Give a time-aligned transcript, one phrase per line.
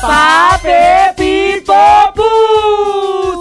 [0.00, 1.14] Pape.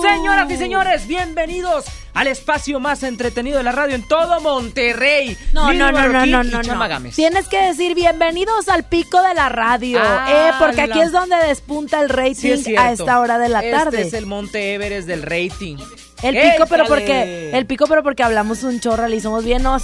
[0.02, 5.38] Señoras y señores, bienvenidos al espacio más entretenido de la radio en todo Monterrey.
[5.54, 7.10] No, no, no, no, no, no, no.
[7.12, 11.36] Tienes que decir bienvenidos al pico de la radio, Ah, eh, porque aquí es donde
[11.48, 12.82] despunta el rating Sí, es cierto.
[12.82, 14.02] a esta hora de la Este tarde.
[14.02, 15.78] es el Monte Everest del rating.
[16.24, 19.84] El pico, pero porque el pico, pero porque hablamos un chorral y somos bien, hos-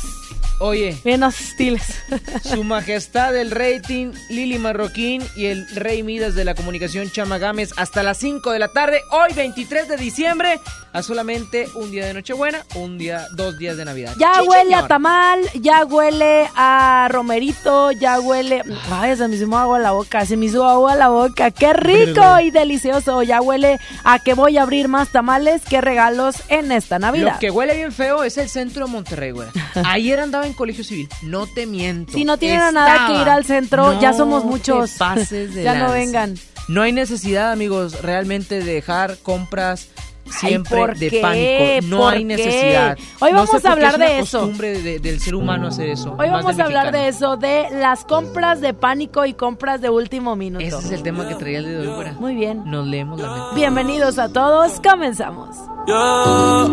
[0.64, 2.04] Oye, bien hostiles.
[2.44, 7.72] Su Majestad el rating, Lili Marroquín y el Rey Midas de la comunicación Chama Gámez
[7.78, 10.60] hasta las 5 de la tarde, hoy 23 de diciembre,
[10.94, 14.14] a solamente un día de Nochebuena, un día, dos días de Navidad.
[14.20, 18.62] Ya Sí, huele a tamal, ya huele a romerito, ya huele.
[18.92, 21.50] Ay, se me hizo agua a la boca, se me hizo agua a la boca.
[21.50, 23.24] ¡Qué rico y delicioso!
[23.24, 27.34] Ya huele a que voy a abrir más tamales que regalos en esta Navidad.
[27.34, 29.48] Lo que huele bien feo es el centro de Monterrey, güey.
[29.86, 32.14] Ayer andaba en colegio civil, no te miento.
[32.14, 34.92] Si no tienen a nada que ir al centro, ya somos muchos.
[34.94, 36.36] te pases de Ya no vengan.
[36.68, 39.90] No hay necesidad, amigos, realmente de dejar compras
[40.30, 41.20] siempre ¿por de qué?
[41.20, 41.88] pánico.
[41.90, 42.26] No ¿Por hay qué?
[42.26, 42.98] necesidad.
[43.20, 44.40] Hoy No vamos sé a hablar es una de eso.
[44.40, 46.16] costumbre de- del ser humano hacer eso.
[46.18, 50.38] Hoy vamos a hablar de eso, de las compras de pánico y compras de último
[50.38, 50.64] minuto.
[50.64, 52.14] Ese es el tema que traía el de hoy, güera.
[52.14, 52.62] Muy bien.
[52.66, 53.56] Nos leemos la mente.
[53.56, 55.58] Bienvenidos a todos, comenzamos.
[55.88, 56.68] Yeah,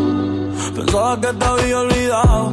[0.76, 2.52] pensaba que te había olvidado.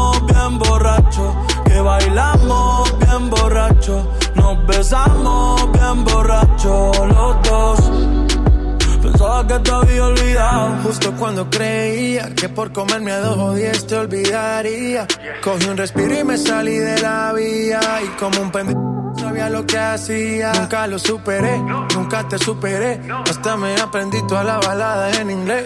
[0.51, 1.35] bien borracho,
[1.65, 7.91] que bailamos bien borracho, nos besamos bien borracho los dos.
[9.01, 10.77] Pensaba que te había olvidado.
[10.83, 15.07] Justo cuando creía que por comerme a dos o diez te olvidaría.
[15.43, 17.79] Cogí un respiro y me salí de la vía.
[18.03, 20.51] Y como un pendejo sabía lo que hacía.
[20.53, 21.57] Nunca lo superé,
[21.95, 23.01] nunca te superé.
[23.27, 25.65] Hasta me aprendí toda la balada en inglés.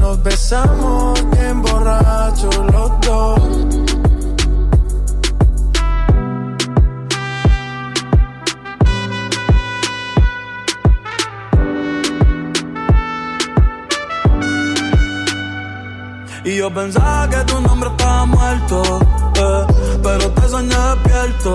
[0.00, 3.40] nos besamos bien borrachos los dos.
[16.44, 18.82] Y yo pensaba que tu nombre estaba muerto,
[19.36, 19.66] eh,
[20.02, 21.54] pero te soñé despierto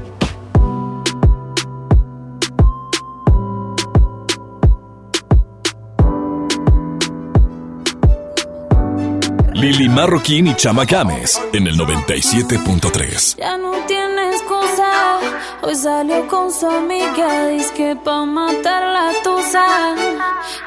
[9.71, 13.37] Lili Marroquín y Chama Games en el 97.3.
[13.37, 15.19] Ya no tienes excusa.
[15.61, 17.47] Hoy salió con su amiga.
[17.47, 19.95] Dice que pa' matar la tusa.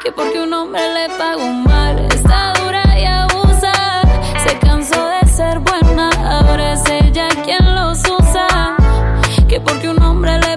[0.02, 1.98] Que porque un hombre le pagó mal.
[2.14, 3.72] Está dura y abusa.
[4.48, 6.08] Se cansó de ser buena.
[6.38, 8.74] Ahora es ella quien los usa.
[9.46, 10.56] Que porque un hombre le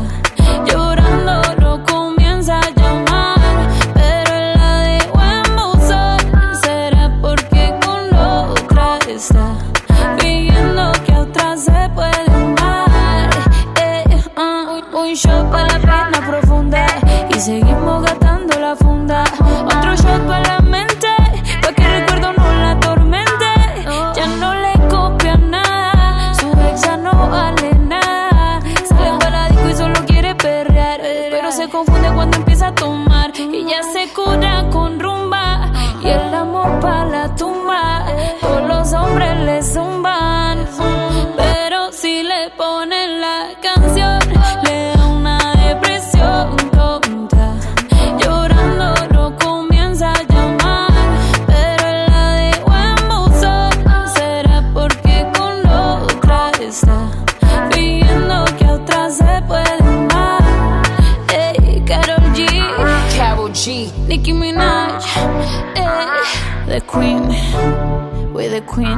[68.73, 68.97] Queen.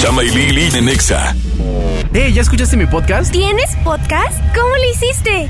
[0.00, 1.34] Chama y Lili en Nexa.
[2.12, 3.32] Hey, ¿ya escuchaste mi podcast?
[3.32, 4.38] ¿Tienes podcast?
[4.54, 5.35] ¿Cómo lo hiciste?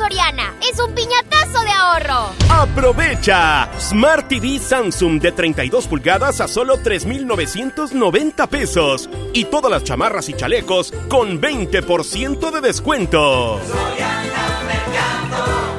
[0.00, 2.32] Soriana es un piñatazo de ahorro.
[2.48, 3.68] ¡Aprovecha!
[3.78, 9.10] Smart TV Samsung de 32 pulgadas a solo 3,990 pesos.
[9.34, 13.60] Y todas las chamarras y chalecos con 20% de descuento.
[13.60, 15.19] Soriana Mercado.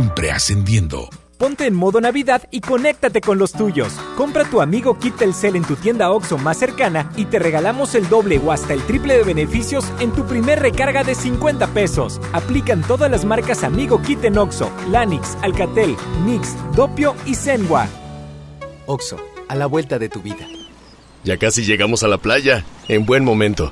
[0.00, 1.10] siempre ascendiendo.
[1.36, 3.92] Ponte en modo Navidad y conéctate con los tuyos.
[4.16, 8.08] Compra tu amigo Kit Telcel en tu tienda OXO más cercana y te regalamos el
[8.08, 12.18] doble o hasta el triple de beneficios en tu primer recarga de 50 pesos.
[12.32, 17.86] Aplican todas las marcas Amigo Kit en OXO, Lanix, Alcatel, Nix, Dopio y Zenwa.
[18.86, 20.46] OXO, a la vuelta de tu vida.
[21.24, 22.64] Ya casi llegamos a la playa.
[22.88, 23.70] En buen momento.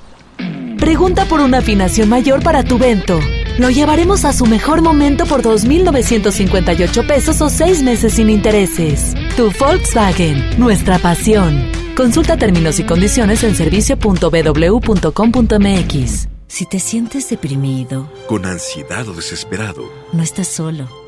[0.78, 3.18] Pregunta por una afinación mayor para tu vento.
[3.58, 9.14] Lo llevaremos a su mejor momento por 2.958 pesos o 6 meses sin intereses.
[9.36, 11.68] Tu Volkswagen, nuestra pasión.
[11.96, 16.28] Consulta términos y condiciones en servicio.bw.com.mx.
[16.46, 21.07] Si te sientes deprimido, con ansiedad o desesperado, no estás solo.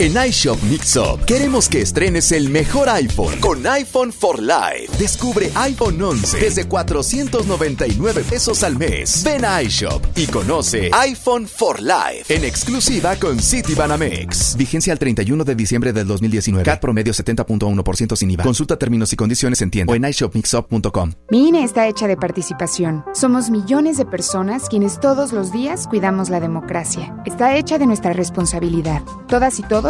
[0.00, 4.88] En iShop Mixup queremos que estrenes el mejor iPhone con iPhone for Life.
[4.98, 9.22] Descubre iPhone 11 desde 499 pesos al mes.
[9.22, 14.56] Ven a iShop y conoce iPhone for Life en exclusiva con City Banamex.
[14.56, 16.64] Vigencia al 31 de diciembre del 2019.
[16.64, 18.44] CAT promedio 70.1% sin IVA.
[18.44, 21.12] Consulta términos y condiciones en tienda o en iShopMixup.com.
[21.30, 23.04] Mi INE está hecha de participación.
[23.12, 27.14] Somos millones de personas quienes todos los días cuidamos la democracia.
[27.26, 29.02] Está hecha de nuestra responsabilidad.
[29.28, 29.89] Todas y todos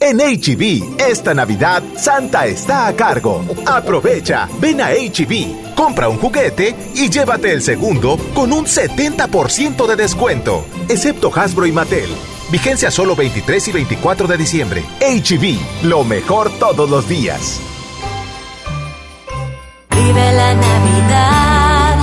[0.00, 3.44] En HB, esta Navidad, Santa está a cargo.
[3.66, 9.96] Aprovecha, ven a HB, compra un juguete y llévate el segundo con un 70% de
[9.96, 12.08] descuento, excepto Hasbro y Mattel.
[12.50, 14.84] Vigencia solo 23 y 24 de diciembre.
[15.00, 17.60] HB, lo mejor todos los días.
[19.90, 21.96] Vive la Navidad,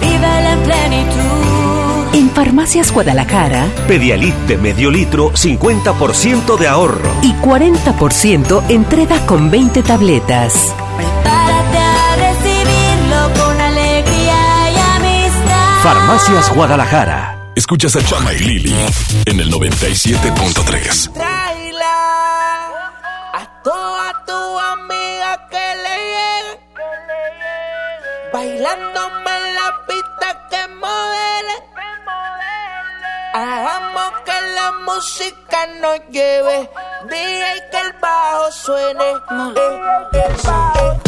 [0.00, 1.17] vive la plenitud.
[2.12, 7.10] En Farmacias Guadalajara, Pedialit de medio litro, 50% de ahorro.
[7.22, 10.74] y 40% entrega con 20 tabletas.
[10.96, 15.82] Prepárate a recibirlo con alegría y amistad.
[15.82, 17.34] Farmacias Guadalajara.
[17.54, 18.74] Escuchas a Chama y Lili
[19.26, 21.12] en el 97.3.
[21.12, 21.98] Traila
[23.34, 26.60] a toda tu amiga que le llegue.
[28.32, 29.27] Bailándome
[33.40, 36.68] Hagamos que la música nos lleve.
[37.08, 39.10] DJ que el bajo suene.
[39.10, 39.20] Eh,
[40.12, 40.98] eh, eh.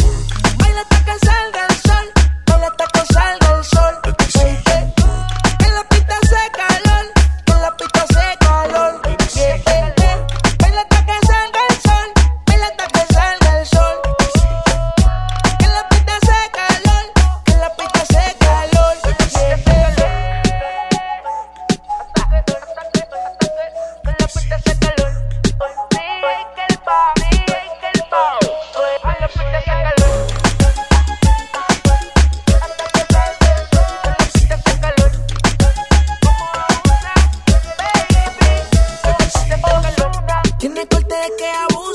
[0.59, 2.07] Baila hasta que salga el sol.
[2.47, 4.20] Baila hasta que salga el sol.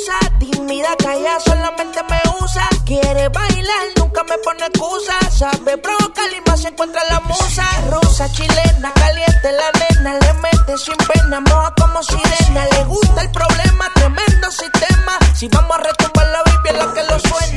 [0.06, 2.68] Que abusa, tímida, calla, solamente me usa.
[2.86, 5.14] Quiere bailar, nunca me pone excusa.
[5.32, 7.66] Sabe provocar y más encuentra la musa.
[7.90, 12.66] Rusa, chilena, caliente la nena, le mete sin pena, moja como sirena.
[12.72, 15.18] Le gusta el problema, tremendo sistema.
[15.34, 17.55] Si vamos a retumbar la Biblia, es lo que lo suena.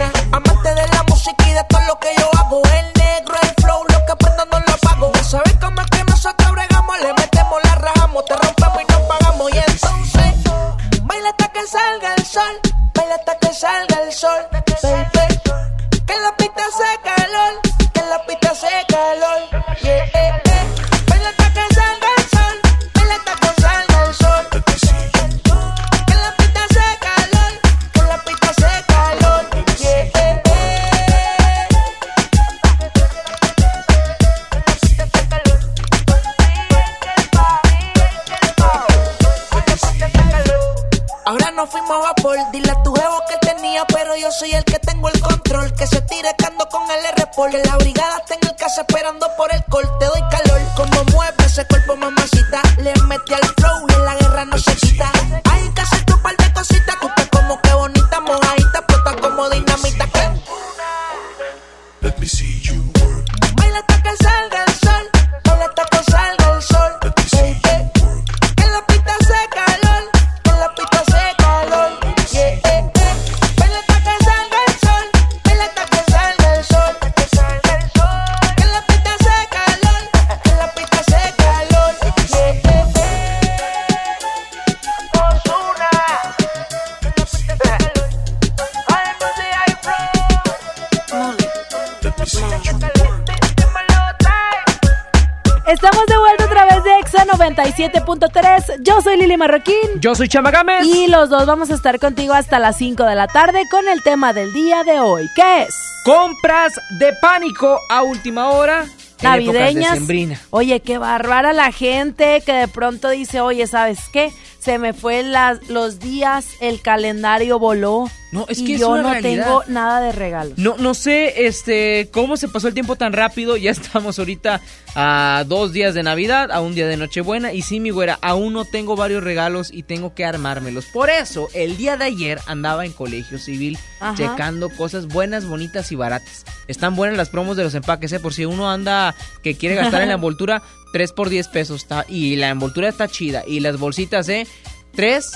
[99.29, 100.01] Lili Marroquín.
[100.01, 100.87] Yo soy Chama Gámez.
[100.87, 104.03] Y los dos vamos a estar contigo hasta las 5 de la tarde con el
[104.03, 105.29] tema del día de hoy.
[105.37, 105.75] ¿Qué es?
[106.03, 108.85] Compras de pánico a última hora.
[108.85, 110.39] en épocas Navideñas.
[110.49, 114.33] Oye, qué bárbara la gente que de pronto dice, oye, ¿sabes qué?
[114.69, 118.11] Se me fue las- los días, el calendario voló.
[118.31, 119.45] No, es y que es yo no realidad.
[119.47, 120.53] tengo nada de regalo.
[120.59, 123.57] No, no sé este cómo se pasó el tiempo tan rápido.
[123.57, 123.71] Ya
[124.03, 124.61] estamos ahorita
[124.95, 127.55] a dos días de Navidad, a un día de Nochebuena.
[127.55, 130.85] Y sí, mi güera, aún no tengo varios regalos y tengo que armármelos.
[130.93, 134.15] Por eso, el día de ayer andaba en colegio civil Ajá.
[134.15, 136.45] checando cosas buenas, bonitas y baratas.
[136.67, 138.21] Están buenas las promos de los empaques, ¿eh?
[138.21, 141.83] Por si uno anda que quiere gastar en la envoltura, 3 por 10 pesos.
[141.83, 143.43] Está, y la envoltura está chida.
[143.47, 144.47] Y las bolsitas, ¿eh?
[144.93, 145.31] 3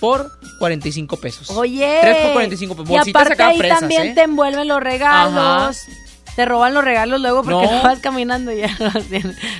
[0.00, 1.50] por 45 pesos.
[1.50, 1.98] Oye.
[2.00, 2.88] 3 por 45 pesos.
[2.88, 4.14] Y Bolsitas aparte acá ahí fresas, también ¿eh?
[4.14, 5.78] te envuelven los regalos.
[6.36, 7.82] Te roban los regalos luego porque No.
[7.82, 8.90] vas caminando y ya no,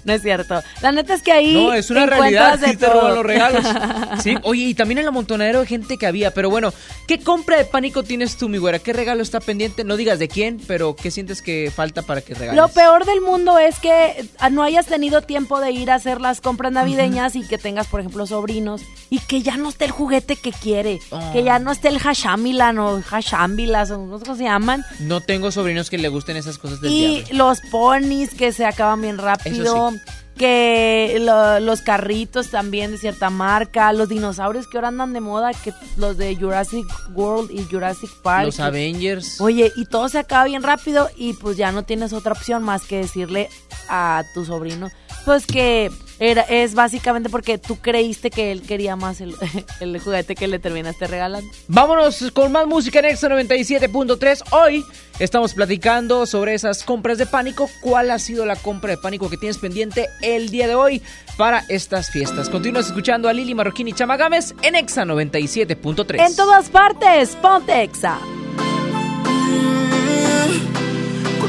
[0.05, 0.62] no es cierto.
[0.83, 2.59] La neta es que ahí No, es una realidad.
[2.65, 3.65] Sí te roban los regalos.
[4.23, 6.33] Sí, oye, y también el amontonadero de gente que había.
[6.35, 6.73] Pero bueno,
[7.06, 8.78] ¿qué compra de pánico tienes tú, mi güera?
[8.78, 9.85] ¿Qué regalo está pendiente?
[9.85, 12.61] No digas de quién, pero ¿qué sientes que falta para que regales?
[12.61, 16.21] Lo peor del mundo es que ah, no hayas tenido tiempo de ir a hacer
[16.21, 19.91] las compras navideñas y que tengas, por ejemplo, sobrinos y que ya no esté el
[19.91, 21.33] juguete que quiere, Oh.
[21.33, 24.85] que ya no esté el hashamilan o hashambilas o no sé cómo se llaman.
[25.00, 27.46] No tengo sobrinos que le gusten esas cosas del Y diablo.
[27.49, 29.92] los ponis que se acaban bien rápido.
[30.36, 35.52] Que lo- los carritos también de cierta marca, los dinosaurios que ahora andan de moda,
[35.52, 38.46] que los de Jurassic World y Jurassic Park.
[38.46, 39.38] Los Avengers.
[39.42, 42.84] Oye, y todo se acaba bien rápido y pues ya no tienes otra opción más
[42.86, 43.50] que decirle
[43.90, 44.88] a tu sobrino,
[45.25, 49.35] pues que era, es básicamente porque tú creíste que él quería más el,
[49.80, 51.50] el juguete que le terminaste regalando.
[51.67, 54.43] Vámonos con más música en Exo 97.3.
[54.52, 54.85] Hoy
[55.19, 57.71] estamos platicando sobre esas compras de pánico.
[57.80, 61.02] ¿Cuál ha sido la compra de pánico que tienes pendiente el día de hoy
[61.39, 62.50] para estas fiestas?
[62.50, 66.26] Continúas escuchando a Lili Marroquín y Chama Gámez en Exa 97.3.
[66.26, 68.19] En todas partes, ponte exa.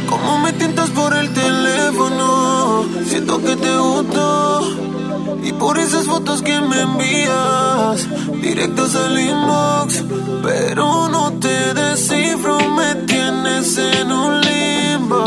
[0.08, 2.41] Cómo me tientas por el teléfono,
[3.06, 4.78] siento que te gusto.
[5.44, 8.08] Y por esas fotos que me envías,
[8.42, 10.04] directas al inbox.
[10.44, 15.24] Pero no te descifro, me tienes en un limbo.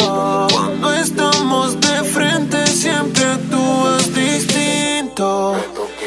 [0.52, 5.56] Cuando estamos de frente, siempre actúas distinto.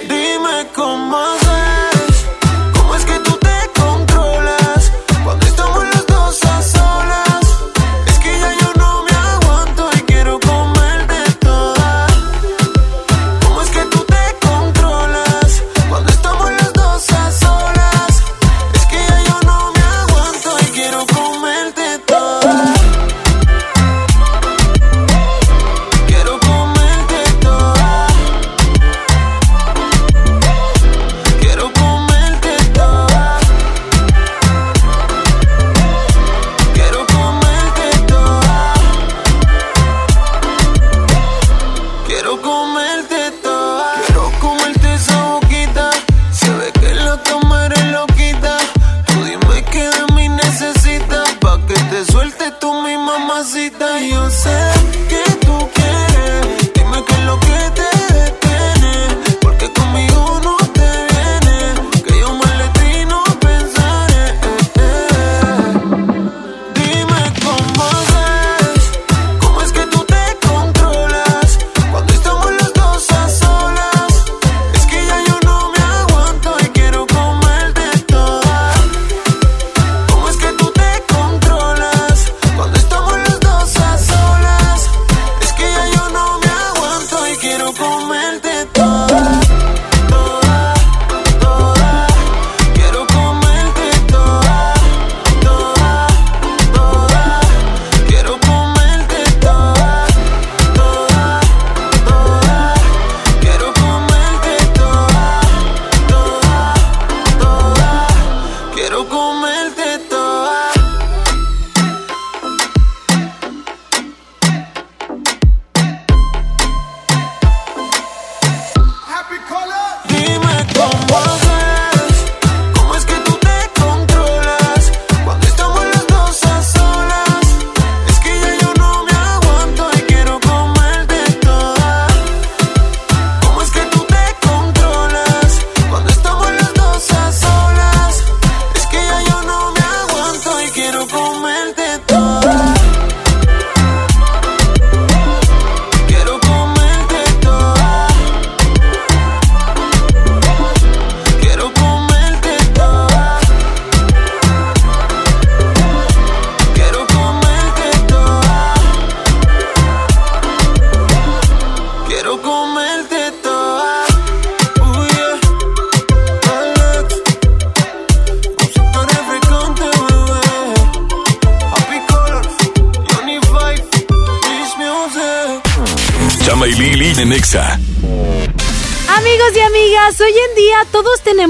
[0.08, 1.18] Dime cómo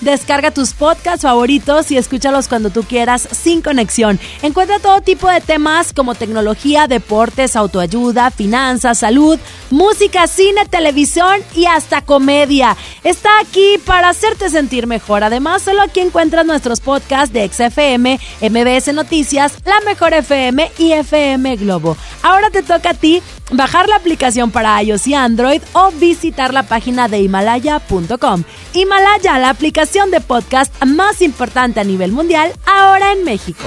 [0.00, 4.18] descarga tus podcasts favoritos y escúchalos cuando tú quieras sin conexión.
[4.42, 9.38] Encuentra todo tipo de temas como tecnología, deportes, autoayuda, finanzas, salud,
[9.70, 12.76] música, cine, televisión y hasta comedia.
[13.04, 15.24] Está aquí para hacerte sentir mejor.
[15.24, 21.56] Además, solo aquí encuentras nuestros podcasts de XFM, MBS Noticias, La Mejor FM y FM
[21.56, 21.96] Globo.
[22.22, 26.64] Ahora te toca a ti bajar la aplicación para iOS y Android o visitar la
[26.64, 28.44] página de himalaya.com.
[28.74, 33.64] Himalaya, la aplicación de podcast más importante a nivel mundial, ahora en México.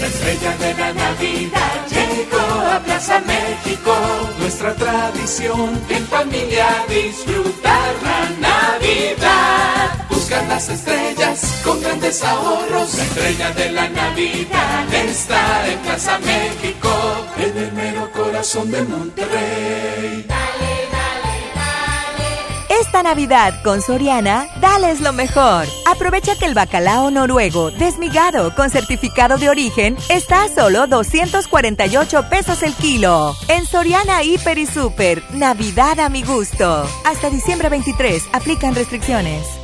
[0.00, 3.94] La estrella de la Navidad llegó a Plaza México.
[4.38, 10.03] Nuestra tradición en familia disfrutar la Navidad.
[10.24, 12.94] Buscar las estrellas con grandes ahorros.
[12.94, 16.88] La estrella de la Navidad está en Plaza México.
[17.36, 20.26] En el mero corazón de Monterrey.
[22.70, 25.66] Esta Navidad con Soriana, dales lo mejor.
[25.86, 32.62] Aprovecha que el bacalao noruego desmigado con certificado de origen está a solo 248 pesos
[32.62, 33.34] el kilo.
[33.48, 36.88] En Soriana Hiper y Super, Navidad a mi gusto.
[37.04, 39.63] Hasta diciembre 23, aplican restricciones.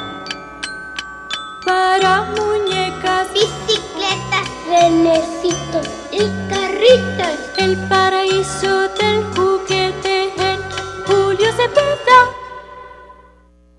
[1.65, 6.19] Para muñecas, bicicletas, renecitos y
[6.49, 7.51] carritas.
[7.57, 10.59] El paraíso del juguete en
[11.05, 12.19] Julio Cepeda.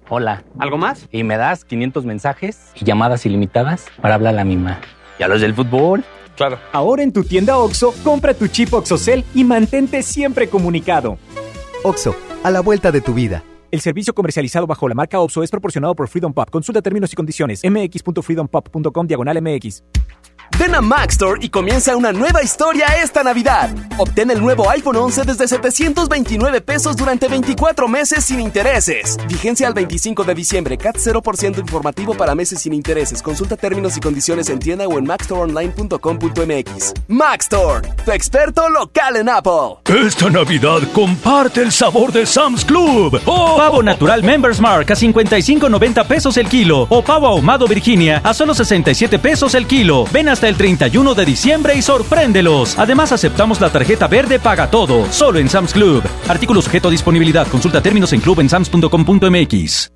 [0.08, 0.44] Hola.
[0.58, 1.08] ¿Algo más?
[1.10, 4.80] Y me das 500 mensajes y llamadas ilimitadas para hablar a la misma.
[5.18, 6.04] ¿Y a los del fútbol?
[6.36, 6.58] Claro.
[6.72, 11.18] Ahora en tu tienda OXO, compra tu chip OXOCEL y mantente siempre comunicado.
[11.82, 12.14] OXO,
[12.44, 13.42] a la vuelta de tu vida.
[13.72, 16.50] El servicio comercializado bajo la marca OPSO es proporcionado por Freedom Pop.
[16.50, 17.62] Consulta términos y condiciones.
[17.64, 19.82] mx.freedompop.com diagonal mx.
[20.58, 23.70] Ven a Mac Store y comienza una nueva historia esta Navidad.
[23.98, 29.16] Obtén el nuevo iPhone 11 desde 729 pesos durante 24 meses sin intereses.
[29.28, 30.78] Vigencia al 25 de diciembre.
[30.78, 33.22] CAT 0% informativo para meses sin intereses.
[33.22, 36.94] Consulta términos y condiciones en tienda o en macstoreonline.com.mx.
[37.08, 39.78] Mac Store, tu experto local en Apple.
[39.84, 43.20] Esta Navidad comparte el sabor de Sam's Club.
[43.26, 43.56] ¡Oh!
[43.56, 48.54] Pavo natural Members Mark a 55.90 pesos el kilo o pavo ahumado Virginia a solo
[48.54, 50.04] 67 pesos el kilo.
[50.12, 52.78] Ven hasta el 31 de diciembre y sorpréndelos.
[52.78, 56.02] Además aceptamos la tarjeta verde paga todo, solo en Sam's Club.
[56.28, 57.46] Artículo sujeto a disponibilidad.
[57.46, 59.92] Consulta términos en clubensams.com.mx.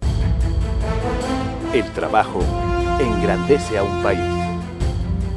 [1.73, 2.43] El trabajo
[3.01, 4.21] engrandece a un país.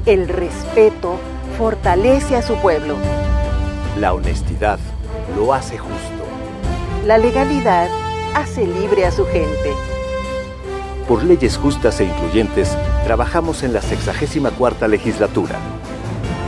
[0.05, 1.19] El respeto
[1.57, 2.95] fortalece a su pueblo.
[3.99, 4.79] La honestidad
[5.35, 6.23] lo hace justo.
[7.05, 7.89] La legalidad
[8.33, 9.73] hace libre a su gente.
[11.09, 15.55] Por leyes justas e incluyentes, trabajamos en la 64 legislatura.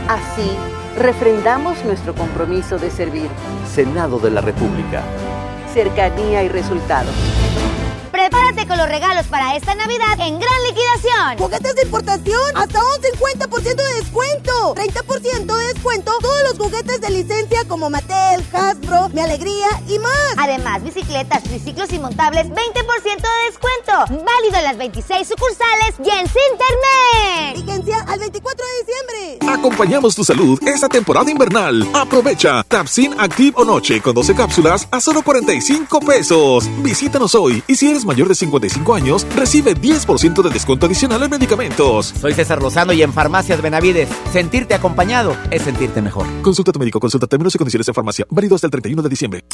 [0.06, 0.48] Así,
[0.96, 3.28] refrendamos nuestro compromiso de servir.
[3.68, 5.02] Senado de la República.
[5.74, 7.12] Cercanía y resultados.
[8.68, 11.38] Con los regalos para esta Navidad en gran liquidación.
[11.38, 14.74] Juguetes de importación hasta un 50% de descuento.
[14.74, 20.34] 30% de descuento todos los juguetes de licencia como Mattel, Hasbro, Mi Alegría y más.
[20.38, 24.24] Además, bicicletas, triciclos y montables 20% de descuento.
[24.24, 27.66] Válido en las 26 sucursales y en Cintermex.
[27.66, 29.52] Vigencia al 24 de diciembre.
[29.52, 31.86] Acompañamos tu salud esta temporada invernal.
[31.94, 36.68] Aprovecha Tapsin Active o Noche con 12 cápsulas a solo 45 pesos.
[36.82, 41.30] Visítanos hoy y si eres mayor de 55 años, recibe 10% de descuento adicional en
[41.30, 42.12] medicamentos.
[42.20, 46.26] Soy César Lozano y en Farmacias Benavides, sentirte acompañado es sentirte mejor.
[46.42, 48.26] Consulta a tu médico, consulta términos y condiciones en farmacia.
[48.28, 49.44] Válido hasta el 31 de diciembre.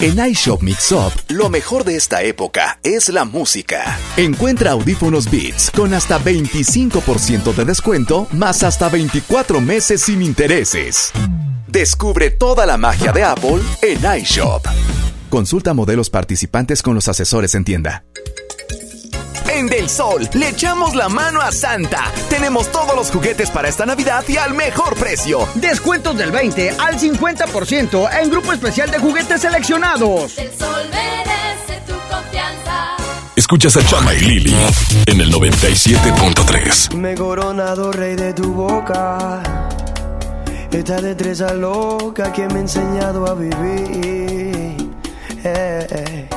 [0.00, 3.98] En iShop Mix Up, lo mejor de esta época es la música.
[4.16, 11.12] Encuentra audífonos Beats con hasta 25% de descuento, más hasta 24 meses sin intereses.
[11.66, 14.66] Descubre toda la magia de Apple en iShop.
[15.28, 18.04] Consulta modelos participantes con los asesores en tienda.
[19.50, 22.04] En Del Sol le echamos la mano a Santa.
[22.30, 25.48] Tenemos todos los juguetes para esta Navidad y al mejor precio.
[25.54, 30.38] Descuentos del 20 al 50% en grupo especial de juguetes seleccionados.
[30.38, 32.96] El sol merece tu confianza.
[33.36, 34.56] Escuchas a Chama y Lili
[35.06, 36.94] en el 97.3.
[36.94, 39.42] Me he coronado rey de tu boca.
[40.70, 44.67] Esta destreza loca que me ha enseñado a vivir.
[45.44, 46.28] Eh.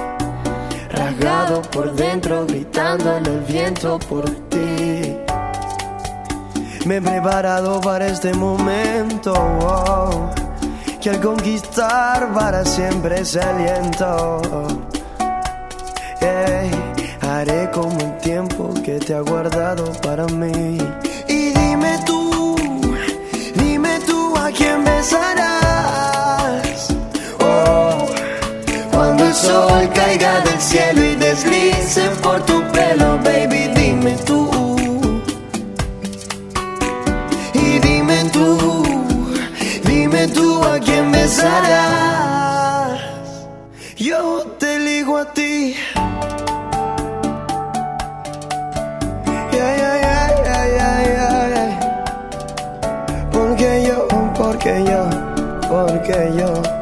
[0.90, 5.18] Rasgado por dentro, gritando en el viento por ti.
[6.86, 9.34] Me he preparado para este momento.
[9.34, 10.30] oh,
[11.02, 14.72] que al conquistar para siempre se aliento.
[17.42, 20.78] Haré como el tiempo que te ha guardado para mí.
[21.28, 22.56] Y dime tú,
[23.56, 25.71] dime tú a quién besarás.
[29.34, 34.50] Sol caiga del cielo y deslice por tu pelo, baby, dime tú.
[37.54, 38.84] Y dime tú,
[39.86, 43.00] dime tú a quién besarás.
[43.98, 45.76] Yo te ligo a ti.
[49.52, 49.98] Yeah, yeah,
[51.16, 51.70] yeah.
[53.32, 55.10] Porque yo, porque yo,
[55.70, 56.81] porque yo.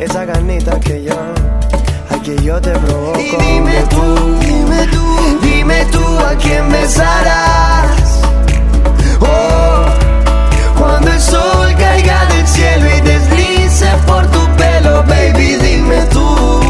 [0.00, 1.14] Esa ganita que yo,
[2.08, 3.20] aquí yo te provoco.
[3.20, 8.22] Y dime tú, dime tú, dime tú a quién besarás.
[9.20, 9.84] Oh,
[10.78, 16.69] cuando el sol caiga del cielo y deslice por tu pelo, baby, dime tú.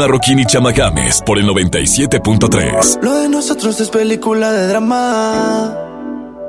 [0.00, 3.02] Marroquín y Chama Games por el 97.3.
[3.02, 5.76] Lo de nosotros es película de drama.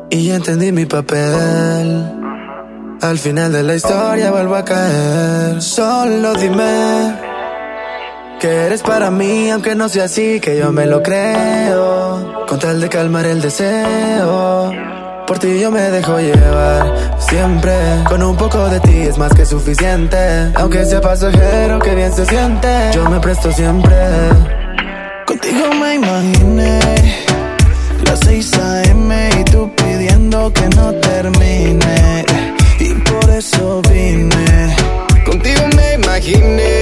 [0.09, 2.01] Y ya entendí mi papel.
[3.01, 5.61] Al final de la historia vuelvo a caer.
[5.61, 7.13] Solo dime
[8.39, 12.45] que eres para mí, aunque no sea así, que yo me lo creo.
[12.47, 14.71] Con tal de calmar el deseo.
[15.27, 17.73] Por ti yo me dejo llevar siempre.
[18.07, 20.17] Con un poco de ti es más que suficiente.
[20.55, 22.91] Aunque sea pasajero, que bien se siente.
[22.93, 23.95] Yo me presto siempre.
[25.25, 26.79] Contigo me imaginé
[28.05, 29.29] las 6 a.m.
[29.39, 32.25] y tú pidiendo que no termine.
[32.79, 34.75] Y por eso vine.
[35.25, 36.79] Contigo me imaginé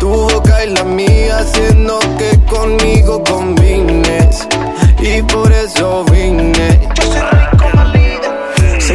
[0.00, 4.48] tu boca y la mía haciendo que conmigo combines
[5.00, 6.93] y por eso vine.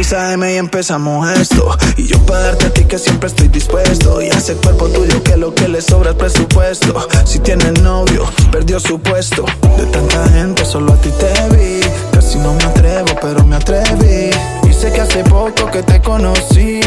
[0.02, 0.50] 6 a.m.
[0.50, 1.76] y empezamos esto.
[1.98, 4.22] Y yo para darte a ti que siempre estoy dispuesto.
[4.22, 7.06] Y hace cuerpo tuyo que lo que le sobra es presupuesto.
[7.24, 9.44] Si tiene novio, perdió su puesto.
[9.76, 11.80] De tanta gente, solo a ti te vi.
[12.12, 14.30] Casi no me atrevo, pero me atreví.
[14.66, 16.80] Y sé que hace poco que te conocí.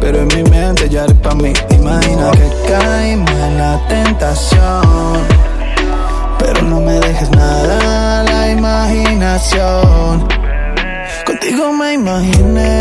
[0.00, 1.52] Pero en mi mente ya eres pa' mí.
[1.70, 5.26] Imagina que caímos en la tentación.
[6.38, 10.49] Pero no me dejes nada a la imaginación.
[11.30, 12.78] Contigo me imaginé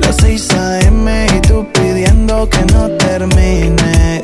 [0.00, 1.26] las 6 a.m.
[1.36, 4.22] y tú pidiendo que no termine.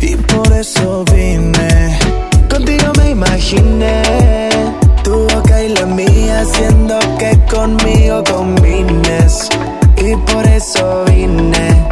[0.00, 1.98] Y por eso vine.
[2.48, 4.50] Contigo me imaginé
[5.02, 9.48] tu boca y la mía haciendo que conmigo combines.
[9.96, 11.83] Y por eso vine.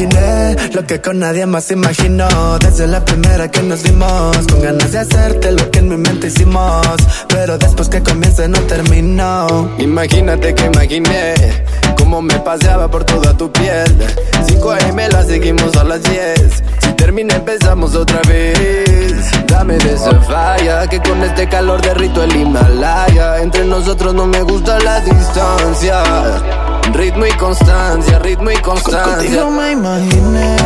[0.00, 2.28] Imaginé lo que con nadie más imaginó.
[2.60, 6.28] Desde la primera que nos dimos, con ganas de hacerte lo que en mi mente
[6.28, 6.96] hicimos.
[7.26, 9.68] Pero después que comience no terminó.
[9.78, 11.34] Imagínate que imaginé
[11.98, 13.92] cómo me paseaba por toda tu piel.
[14.46, 16.62] 5 AM la seguimos a las 10.
[16.80, 19.32] Si termina empezamos otra vez.
[19.48, 23.42] Dame de esa falla que con este calor derrito el Himalaya.
[23.42, 26.77] Entre nosotros no me gusta la distancia.
[26.92, 29.14] Ritmo y constancia, ritmo y constancia.
[29.14, 30.56] Contigo me imaginé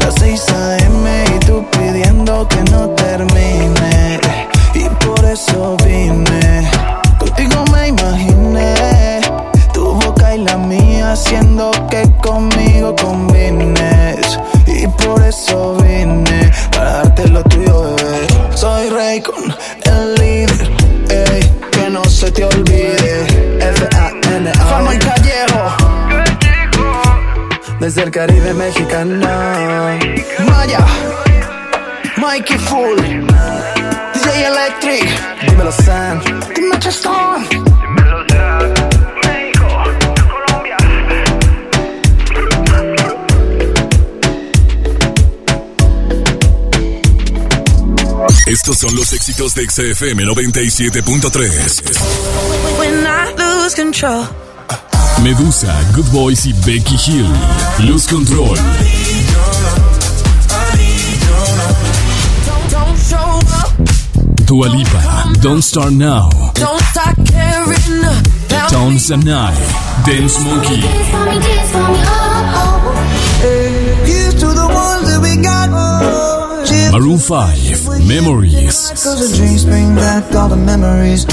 [0.00, 1.24] las 6 a.m.
[1.34, 4.20] y tú pidiendo que no termine.
[4.74, 6.70] Y por eso vine.
[7.18, 9.20] Contigo me imaginé
[9.72, 14.38] tu boca y la mía haciendo que conmigo combines.
[14.66, 18.26] Y por eso vine para darte lo tuyo, bebé.
[18.54, 20.70] Soy rey con el líder,
[21.08, 23.35] ey, que no se te olvide.
[27.80, 29.26] Desde el Caribe mexicano.
[30.46, 30.84] Maya,
[32.16, 32.98] Mikey Full,
[34.14, 35.08] DJ Electric.
[35.42, 36.20] Dímelo, Sam.
[36.54, 37.46] Dime, Chestón.
[48.46, 52.78] Estos son los éxitos de XFM 97.3.
[52.78, 54.45] When I lose control.
[55.22, 57.26] Medusa, Good Boys y Becky Hill.
[57.80, 58.56] Luz Control.
[64.46, 66.28] Dua Lipa, Don't Start Now.
[66.54, 68.04] Don't start caring
[68.46, 69.52] about Tones and I.
[70.04, 70.82] Dance Monkey.
[76.92, 78.90] Maroon 5, Memories.
[78.90, 81.26] Cause the dreams bring back all the memories.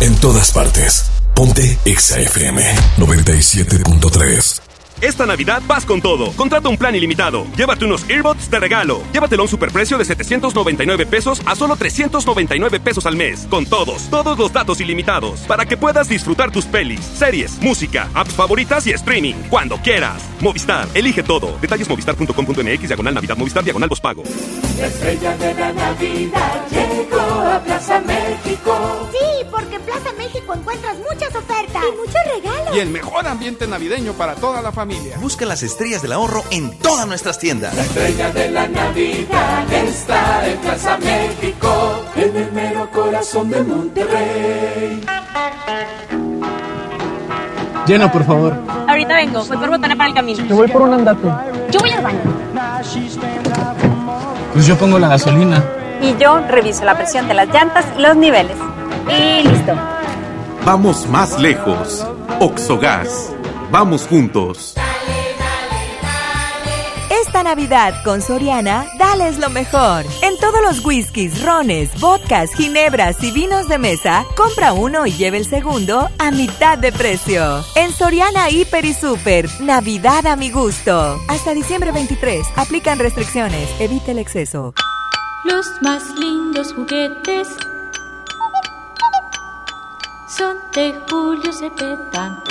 [0.00, 1.17] En todas partes.
[1.38, 2.58] Ponte XFM
[2.96, 4.67] 97.3.
[5.00, 6.32] Esta Navidad vas con todo.
[6.32, 7.46] Contrata un plan ilimitado.
[7.56, 9.02] Llévate unos earbuds de regalo.
[9.12, 13.46] Llévatelo a un superprecio de 799 pesos a solo 399 pesos al mes.
[13.48, 15.40] Con todos, todos los datos ilimitados.
[15.40, 19.34] Para que puedas disfrutar tus pelis, series, música, apps favoritas y streaming.
[19.48, 20.22] Cuando quieras.
[20.40, 21.56] Movistar, elige todo.
[21.60, 24.22] Detalles movistar.com.mx, diagonal Navidad, Movistar, diagonal Pago.
[24.78, 29.08] La estrella de la Navidad llegó a Plaza México.
[29.12, 32.76] Sí, porque en Plaza México encuentras muchas ofertas y muchos regalos.
[32.76, 34.87] Y el mejor ambiente navideño para toda la familia.
[35.20, 37.74] Busca las estrellas del ahorro en todas nuestras tiendas.
[37.74, 45.04] La estrella de la Navidad está en Plaza México, en el mero corazón de Monterrey.
[47.86, 48.54] Llena, por favor.
[48.86, 50.44] Ahorita vengo, voy por botana para el camino.
[50.46, 51.28] Yo voy por un andate.
[51.70, 52.20] Yo voy al baño.
[54.52, 55.62] Pues yo pongo la gasolina.
[56.00, 58.56] Y yo reviso la presión de las llantas y los niveles.
[59.08, 59.74] Y listo.
[60.64, 62.06] Vamos más lejos.
[62.40, 63.32] Oxogas.
[63.70, 64.74] Vamos juntos.
[67.10, 70.06] Esta Navidad con Soriana, dales lo mejor.
[70.22, 75.36] En todos los whiskies, rones, vodkas, ginebras y vinos de mesa, compra uno y lleve
[75.36, 77.62] el segundo a mitad de precio.
[77.74, 81.18] En Soriana Hiper y Super, Navidad a mi gusto.
[81.28, 84.72] Hasta diciembre 23, aplican restricciones, evite el exceso.
[85.44, 87.48] Los más lindos juguetes
[90.28, 92.42] son de Julio Cepeda.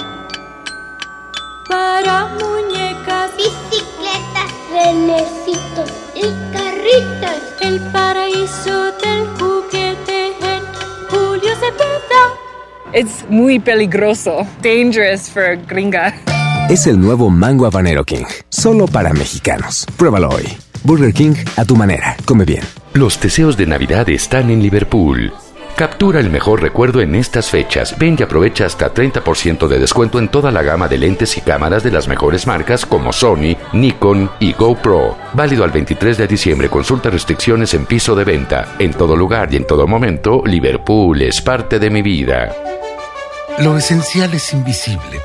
[1.67, 6.21] Para muñecas, bicicletas, renecitos y
[6.53, 7.41] carritos.
[7.61, 10.63] El paraíso del juguete en
[11.09, 12.33] Julio Cepeda.
[12.93, 14.47] It's muy peligroso.
[14.61, 16.13] Dangerous for gringa.
[16.69, 18.25] Es el nuevo Mango Habanero King.
[18.49, 19.85] Solo para mexicanos.
[19.97, 20.45] Pruébalo hoy.
[20.83, 22.15] Burger King a tu manera.
[22.25, 22.63] Come bien.
[22.93, 25.33] Los deseos de Navidad están en Liverpool.
[25.77, 27.95] Captura el mejor recuerdo en estas fechas.
[27.99, 31.83] Ven y aprovecha hasta 30% de descuento en toda la gama de lentes y cámaras
[31.83, 35.15] de las mejores marcas como Sony, Nikon y GoPro.
[35.33, 36.67] Válido al 23 de diciembre.
[36.67, 38.73] Consulta restricciones en piso de venta.
[38.79, 42.55] En todo lugar y en todo momento, Liverpool es parte de mi vida.
[43.59, 45.21] Lo esencial es invisible,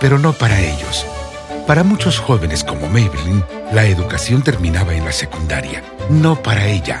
[0.00, 1.06] pero no para ellos.
[1.68, 5.84] Para muchos jóvenes como Maybelline, la educación terminaba en la secundaria.
[6.10, 7.00] No para ella.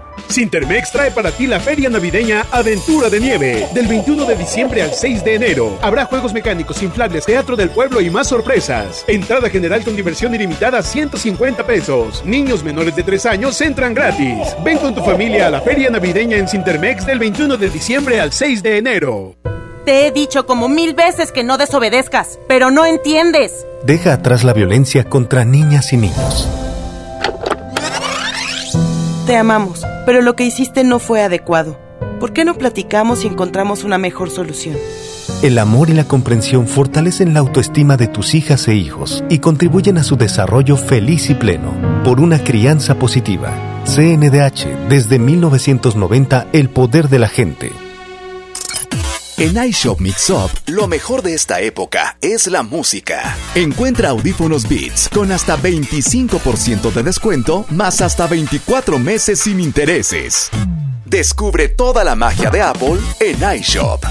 [0.27, 3.67] Sintermex trae para ti la feria navideña Aventura de Nieve.
[3.73, 5.77] Del 21 de diciembre al 6 de enero.
[5.81, 9.03] Habrá juegos mecánicos, inflables, teatro del pueblo y más sorpresas.
[9.07, 12.23] Entrada general con diversión ilimitada 150 pesos.
[12.25, 14.55] Niños menores de 3 años entran gratis.
[14.63, 18.31] Ven con tu familia a la feria navideña en Sintermex del 21 de diciembre al
[18.31, 19.35] 6 de enero.
[19.85, 23.65] Te he dicho como mil veces que no desobedezcas, pero no entiendes.
[23.83, 26.47] Deja atrás la violencia contra niñas y niños.
[29.25, 31.79] Te amamos, pero lo que hiciste no fue adecuado.
[32.19, 34.77] ¿Por qué no platicamos y encontramos una mejor solución?
[35.41, 39.97] El amor y la comprensión fortalecen la autoestima de tus hijas e hijos y contribuyen
[39.97, 41.73] a su desarrollo feliz y pleno
[42.03, 43.51] por una crianza positiva.
[43.85, 47.71] CNDH, desde 1990, el poder de la gente.
[49.41, 53.35] En iShop Mix Up, lo mejor de esta época es la música.
[53.55, 60.51] Encuentra audífonos Beats con hasta 25% de descuento, más hasta 24 meses sin intereses.
[61.07, 64.05] Descubre toda la magia de Apple en iShop.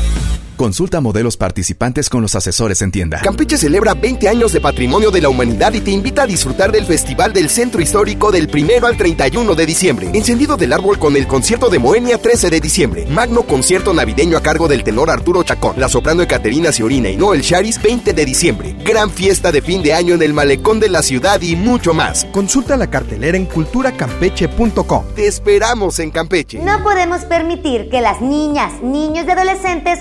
[0.60, 3.22] Consulta modelos participantes con los asesores en tienda.
[3.22, 6.84] Campeche celebra 20 años de patrimonio de la humanidad y te invita a disfrutar del
[6.84, 10.10] Festival del Centro Histórico del 1 al 31 de diciembre.
[10.12, 13.06] Encendido del árbol con el concierto de Moenia 13 de diciembre.
[13.06, 15.80] Magno concierto navideño a cargo del tenor Arturo Chacón.
[15.80, 18.76] La soprano Ecaterina Ciorina y Noel Charis 20 de diciembre.
[18.84, 22.26] Gran fiesta de fin de año en el malecón de la ciudad y mucho más.
[22.32, 25.04] Consulta la cartelera en culturacampeche.com.
[25.16, 26.58] Te esperamos en Campeche.
[26.58, 30.00] No podemos permitir que las niñas, niños y adolescentes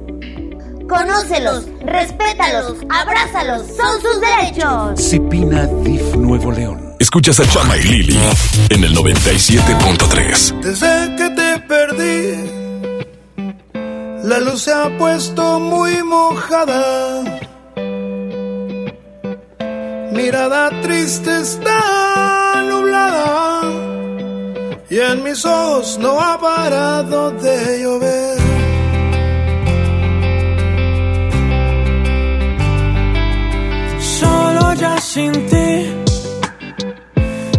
[0.91, 4.99] Conócelos, respétalos, abrázalos, son sus derechos.
[5.01, 6.97] Cipina DIF Nuevo León.
[6.99, 8.19] Escuchas a Chama y Lili
[8.71, 10.59] en el 97.3.
[10.59, 12.35] Desde que te perdí,
[14.27, 17.23] la luz se ha puesto muy mojada.
[20.11, 23.61] Mirada triste está nublada
[24.89, 28.40] y en mis ojos no ha parado de llover.
[35.13, 35.71] Sin ti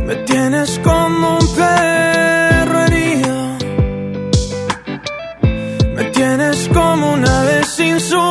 [0.06, 3.36] me tienes como un perro herido.
[5.96, 8.24] Me tienes como una vez sin su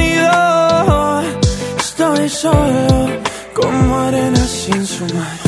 [0.00, 1.22] nido.
[1.78, 3.08] Estoy solo
[3.54, 5.45] como arena sin su mar.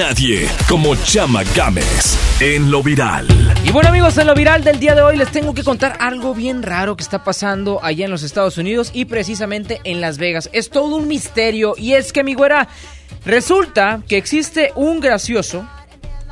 [0.00, 3.28] Nadie como Chama Games en lo viral.
[3.66, 6.34] Y bueno amigos, en lo viral del día de hoy les tengo que contar algo
[6.34, 10.48] bien raro que está pasando allá en los Estados Unidos y precisamente en Las Vegas.
[10.54, 12.66] Es todo un misterio y es que mi güera,
[13.26, 15.68] resulta que existe un gracioso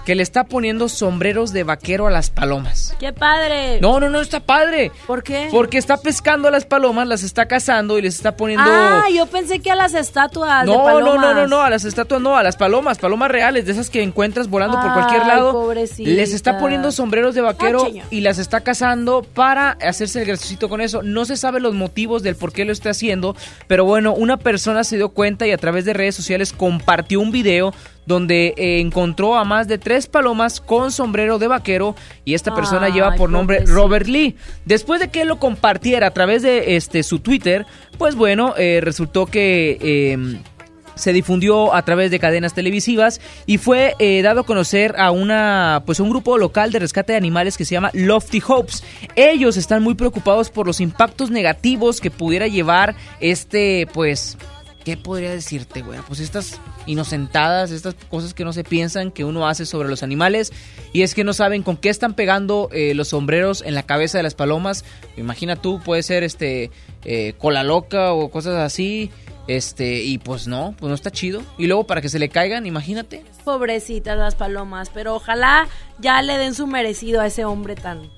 [0.07, 2.78] que le está poniendo sombreros de vaquero a las palomas.
[2.99, 3.81] ¡Qué padre!
[3.81, 4.91] No, no, no, está padre.
[5.07, 5.49] ¿Por qué?
[5.53, 8.65] Porque está pescando a las palomas, las está cazando y les está poniendo...
[8.67, 11.15] Ah, yo pensé que a las estatuas de No, palomas.
[11.15, 13.89] no, no, no, no, a las estatuas no, a las palomas, palomas reales, de esas
[13.89, 15.53] que encuentras volando por cualquier lado.
[15.53, 16.13] pobrecitas.
[16.13, 20.81] Les está poniendo sombreros de vaquero y las está cazando para hacerse el graciosito con
[20.81, 21.03] eso.
[21.03, 23.37] No se sabe los motivos del por qué lo está haciendo,
[23.69, 27.31] pero bueno, una persona se dio cuenta y a través de redes sociales compartió un
[27.31, 27.73] video
[28.09, 31.95] donde eh, encontró a más de tres palomas con sombrero de vaquero
[32.25, 33.65] y esta persona lleva por nombre.
[33.67, 34.35] Robert Lee.
[34.65, 37.67] Después de que lo compartiera a través de este su Twitter,
[37.99, 40.41] pues bueno, eh, resultó que eh,
[40.99, 45.83] se difundió a través de cadenas televisivas y fue eh, dado a conocer a una
[45.87, 48.83] pues a un grupo local de rescate de animales que se llama Lofty Hopes.
[49.17, 54.37] Ellos están muy preocupados por los impactos negativos que pudiera llevar este pues
[54.89, 56.01] ¿qué podría decirte, güey?
[56.07, 60.51] Pues estas inocentadas, estas cosas que no se piensan que uno hace sobre los animales
[60.95, 64.17] y es que no saben con qué están pegando eh, los sombreros en la cabeza
[64.17, 64.87] de las palomas.
[65.19, 66.71] Imagina tú, puede ser este
[67.05, 69.11] eh, cola loca o cosas así.
[69.47, 71.43] Este, y pues no, pues no está chido.
[71.59, 73.25] Y luego para que se le caigan, imagínate.
[73.45, 75.69] Pobrecitas las palomas, pero ojalá
[75.99, 78.11] ya le den su merecido a ese hombre tan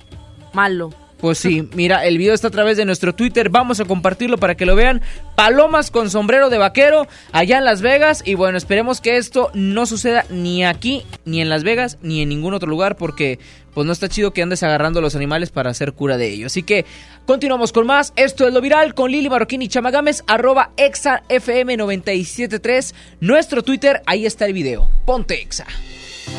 [0.53, 0.91] malo.
[1.21, 4.55] Pues sí, mira, el video está a través de nuestro Twitter, vamos a compartirlo para
[4.55, 5.03] que lo vean.
[5.35, 9.85] Palomas con sombrero de vaquero allá en Las Vegas y bueno, esperemos que esto no
[9.85, 13.37] suceda ni aquí, ni en Las Vegas, ni en ningún otro lugar porque
[13.75, 16.51] pues no está chido que andes agarrando a los animales para hacer cura de ellos.
[16.51, 16.87] Así que
[17.27, 23.63] continuamos con más, esto es lo viral con Lili Marroquín y Chamagames, arroba exafm973, nuestro
[23.63, 25.67] Twitter, ahí está el video, ponte exa.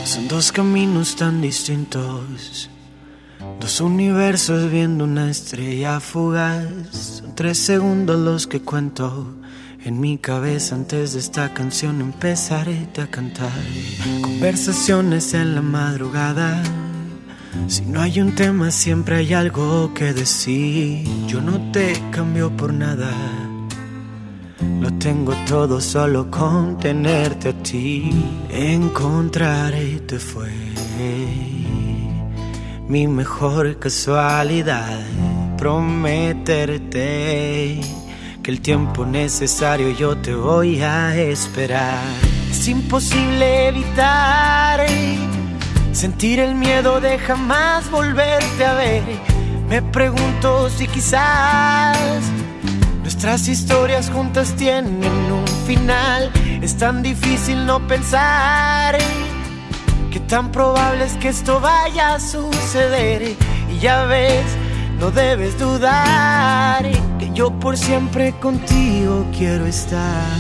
[0.04, 2.68] Son dos caminos tan distintos,
[3.61, 6.66] dos universos viendo una estrella fugaz.
[6.90, 9.34] Son tres segundos los que cuento
[9.84, 13.50] en mi cabeza antes de esta canción empezaré a cantar.
[14.20, 16.62] Conversaciones en la madrugada.
[17.68, 21.07] Si no hay un tema siempre hay algo que decir.
[21.26, 23.12] Yo no te cambio por nada.
[24.80, 28.11] Lo tengo todo solo con tenerte a ti.
[28.50, 30.50] Encontrarte fue
[32.93, 35.01] mi mejor casualidad.
[35.57, 37.01] Prometerte
[38.43, 42.05] que el tiempo necesario yo te voy a esperar.
[42.51, 44.86] Es imposible evitar
[45.93, 49.03] sentir el miedo de jamás volverte a ver.
[49.70, 51.97] Me pregunto si quizás
[53.01, 56.30] Nuestras historias juntas tienen un final.
[56.61, 58.99] Es tan difícil no pensar
[60.12, 63.34] que tan probable es que esto vaya a suceder.
[63.70, 64.44] Y ya ves,
[65.00, 66.84] no debes dudar
[67.18, 70.38] que yo por siempre contigo quiero estar.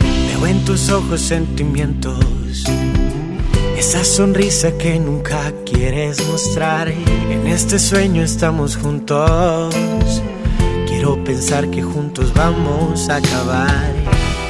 [0.00, 2.64] Veo en tus ojos sentimientos,
[3.76, 6.88] esa sonrisa que nunca quieres mostrar.
[6.88, 9.74] En este sueño estamos juntos,
[10.86, 13.92] quiero pensar que juntos vamos a acabar.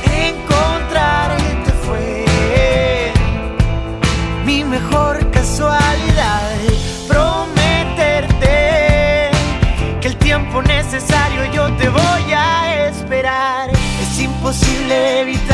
[0.04, 3.12] Encontrarte fue
[4.44, 6.50] mi mejor casualidad.
[7.08, 8.50] Prometerte
[10.00, 13.70] que el tiempo necesario yo te voy a esperar.
[14.02, 15.53] Es imposible evitar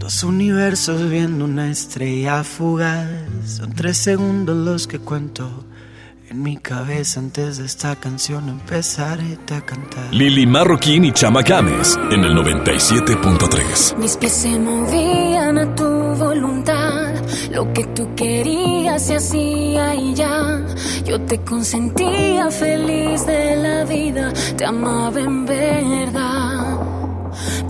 [0.00, 3.06] Dos universos viendo una estrella fugaz.
[3.44, 5.66] Son tres segundos los que cuento.
[6.30, 10.10] En mi cabeza antes de esta canción empezaré a cantar.
[10.10, 13.98] Lili Marroquín y Chama Games en el 97.3.
[13.98, 17.12] Mis pies se movían a tu voluntad.
[17.52, 20.64] Lo que tú querías se hacía y ya.
[21.04, 24.32] Yo te consentía feliz de la vida.
[24.56, 26.69] Te amaba en verdad.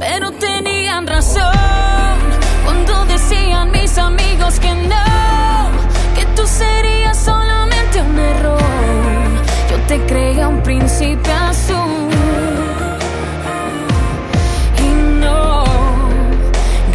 [0.01, 2.17] Pero tenían razón
[2.65, 5.71] cuando decían mis amigos que no.
[6.15, 8.61] Que tú serías solamente un error.
[9.71, 12.09] Yo te creía un príncipe azul.
[14.87, 14.89] Y
[15.21, 15.65] no,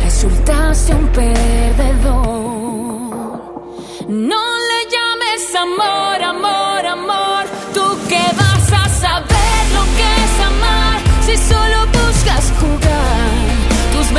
[0.04, 2.26] resultaste un perdedor.
[4.08, 4.35] No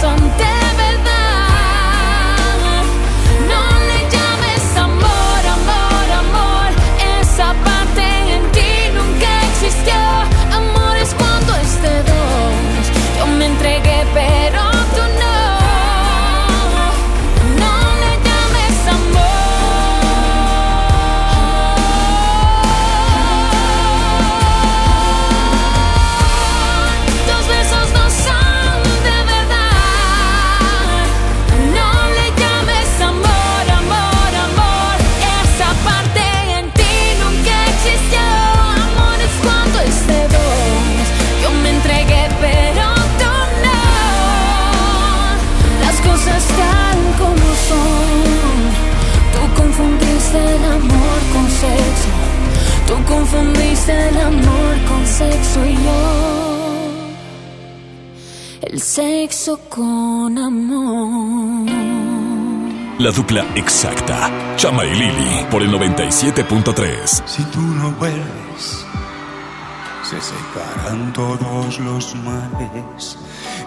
[0.00, 0.49] Besos
[58.90, 61.70] sexo con amor.
[62.98, 64.56] La dupla exacta.
[64.56, 67.22] Chama y Lili por el 97.3.
[67.24, 68.84] Si tú no vuelves,
[70.02, 73.16] se secarán todos los males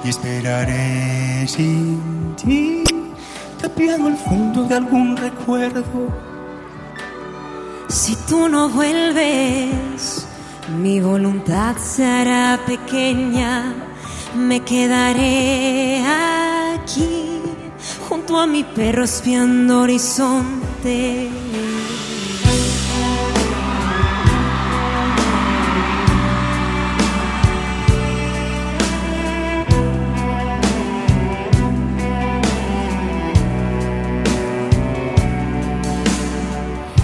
[0.03, 2.83] y esperaré sin ti,
[3.61, 5.85] tapiado el fondo de algún recuerdo.
[7.87, 10.27] Si tú no vuelves,
[10.81, 13.92] mi voluntad se hará pequeña.
[14.35, 16.03] Me quedaré
[16.73, 17.39] aquí
[18.09, 21.29] junto a mi perro espiando horizonte.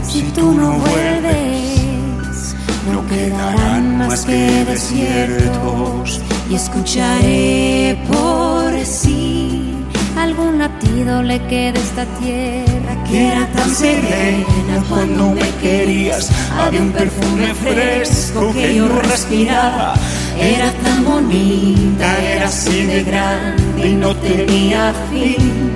[0.02, 2.56] Si tú no vuelves,
[2.92, 9.70] no quedarán más que desiertos y escucharé por sí
[10.18, 16.30] algún latido le queda a esta tierra que era tan serena cuando me querías.
[16.60, 19.96] Había un perfume fresco que yo respiraba.
[20.38, 25.72] Era tan bonita, era así de grande y no tenía fin.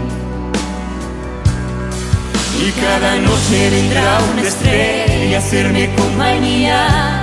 [2.66, 7.23] Y cada noche vendrá una estrella a hacerme compañía.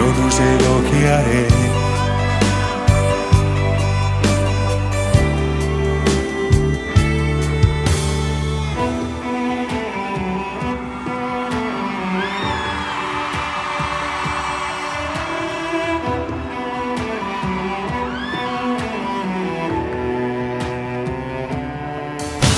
[0.00, 1.46] Yo no lo que haré.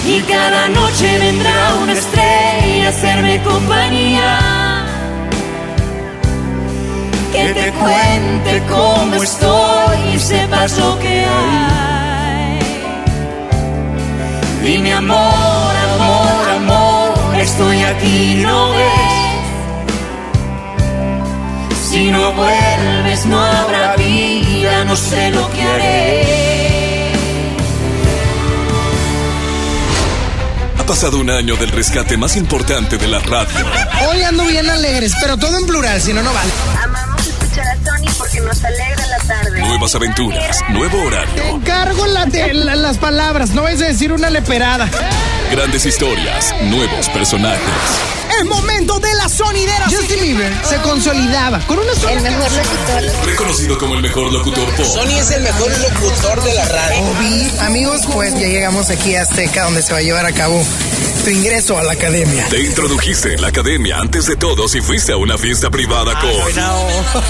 [0.07, 4.52] Y cada noche vendrá una estrella a hacerme compañía.
[7.53, 12.59] Que te cuente cómo estoy y sepas lo que hay.
[14.63, 19.37] Dime amor, amor, amor, estoy aquí, no ves.
[21.91, 27.13] Si no vuelves no habrá vida, no sé lo que haré.
[30.79, 33.67] Ha pasado un año del rescate más importante de la radio.
[34.09, 36.51] Hoy ando bien alegres, pero todo en plural, si no, no vale.
[38.53, 39.61] Nos alegra la tarde.
[39.61, 44.29] Nuevas aventuras, nuevo Te horario, encargo la de- la- las palabras, no es decir una
[44.29, 44.89] leperada.
[45.51, 47.61] grandes historias, nuevos personajes.
[48.39, 49.87] Es momento de la sonidera.
[49.91, 53.27] Justin Bieber se consolidaba con una sola El mejor locutor.
[53.27, 54.87] Reconocido como el mejor locutor pop.
[54.87, 57.01] Sony es el mejor locutor de la radio.
[57.03, 60.63] Obi, amigos, pues ya llegamos aquí a Azteca, donde se va a llevar a cabo
[61.25, 62.49] tu ingreso a la academia.
[62.49, 66.31] Te introdujiste en la academia antes de todos y fuiste a una fiesta privada con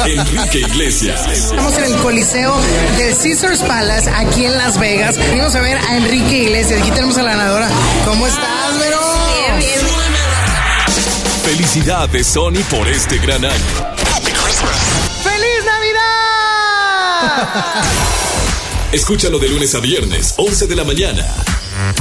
[0.08, 1.26] Enrique Iglesias.
[1.30, 2.56] Estamos en el Coliseo
[2.96, 5.18] del Caesars Palace, aquí en Las Vegas.
[5.18, 6.80] Venimos a ver a Enrique Iglesias.
[6.80, 7.68] Aquí tenemos a la ganadora.
[8.06, 8.98] ¿Cómo estás, Vero?
[9.34, 9.80] Bien, bien.
[11.44, 13.54] Felicidades, Sony, por este gran año.
[15.22, 17.42] ¡Feliz Navidad!
[18.92, 21.26] Escúchalo de lunes a viernes, 11 de la mañana.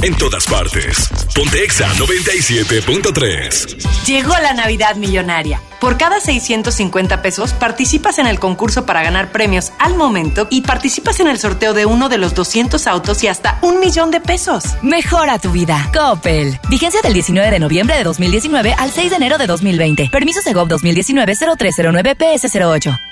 [0.02, 1.08] En todas partes.
[1.34, 4.06] Ponte Exa 97.3.
[4.06, 5.60] Llegó la Navidad Millonaria.
[5.80, 11.20] Por cada 650 pesos participas en el concurso para ganar premios al momento y participas
[11.20, 14.64] en el sorteo de uno de los 200 autos y hasta un millón de pesos.
[14.82, 15.90] Mejora tu vida.
[15.92, 16.58] Coppel.
[16.68, 20.10] Vigencia del 19 de noviembre de 2019 al 6 de enero de 2020.
[20.10, 23.11] Permiso Segov 2019-0309 PS08.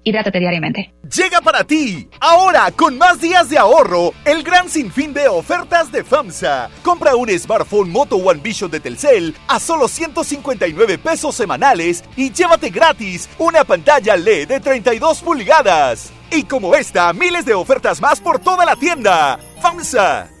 [0.03, 0.93] Hidrátate diariamente.
[1.15, 6.03] Llega para ti, ahora con más días de ahorro, el gran sinfín de ofertas de
[6.03, 6.69] FAMSA.
[6.83, 12.69] Compra un smartphone Moto One Vision de Telcel a solo 159 pesos semanales y llévate
[12.69, 16.11] gratis una pantalla LED de 32 pulgadas.
[16.31, 19.37] Y como esta, miles de ofertas más por toda la tienda.
[19.61, 20.40] FAMSA.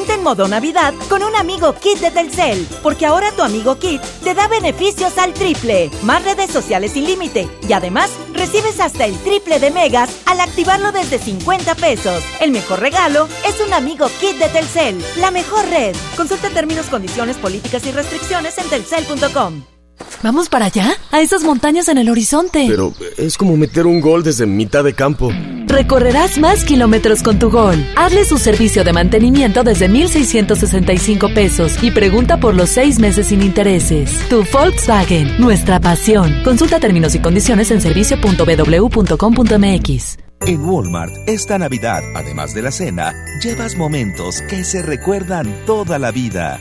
[0.00, 4.00] Ponte en modo Navidad con un amigo Kit de Telcel, porque ahora tu amigo Kit
[4.24, 9.14] te da beneficios al triple, más redes sociales sin límite y además recibes hasta el
[9.18, 12.24] triple de megas al activarlo desde 50 pesos.
[12.40, 15.94] El mejor regalo es un amigo Kit de Telcel, la mejor red.
[16.16, 19.79] Consulta términos, condiciones, políticas y restricciones en telcel.com.
[20.22, 20.92] ¿Vamos para allá?
[21.12, 22.66] A esas montañas en el horizonte.
[22.68, 25.30] Pero es como meter un gol desde mitad de campo.
[25.66, 27.76] Recorrerás más kilómetros con tu Gol.
[27.96, 33.40] Hazle su servicio de mantenimiento desde 1,665 pesos y pregunta por los seis meses sin
[33.40, 34.10] intereses.
[34.28, 36.42] Tu Volkswagen, nuestra pasión.
[36.44, 40.18] Consulta términos y condiciones en servicio.bw.com.mx.
[40.46, 46.12] En Walmart, esta Navidad, además de la cena, llevas momentos que se recuerdan toda la
[46.12, 46.58] vida.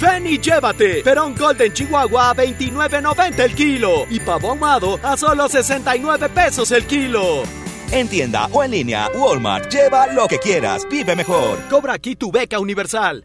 [0.00, 5.48] Ven y llévate Perón Golden Chihuahua a 29.90 el kilo y pavo ahumado a solo
[5.48, 7.42] 69 pesos el kilo.
[7.90, 11.58] En tienda o en línea, Walmart, lleva lo que quieras, vive mejor.
[11.70, 13.24] Cobra aquí tu beca universal.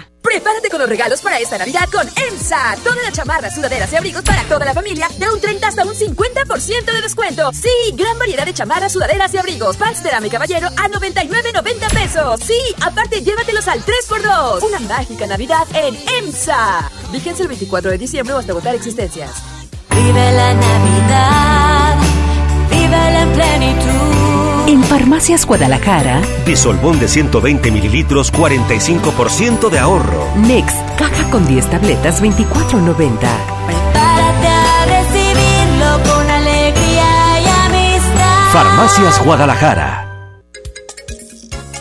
[0.21, 2.77] Prepárate con los regalos para esta Navidad con EMSA.
[2.83, 5.95] Todas las chamarras, sudaderas y abrigos para toda la familia de un 30 hasta un
[5.95, 7.51] 50% de descuento.
[7.53, 9.77] Sí, gran variedad de chamarras, sudaderas y abrigos.
[9.77, 12.39] Pants de caballero a 99.90 pesos.
[12.45, 14.63] Sí, aparte llévatelos al 3x2.
[14.63, 16.89] Una mágica Navidad en EMSA.
[17.11, 19.31] Vigencia el 24 de diciembre hasta agotar existencias.
[19.89, 21.97] Vive la Navidad,
[22.69, 24.50] vive en plenitud.
[24.71, 30.25] En Farmacias Guadalajara, Disolvón de 120 mililitros, 45% de ahorro.
[30.37, 33.17] Next, caja con 10 tabletas, 24.90.
[33.67, 38.51] Prepárate a recibirlo con alegría y amistad.
[38.53, 40.07] Farmacias Guadalajara.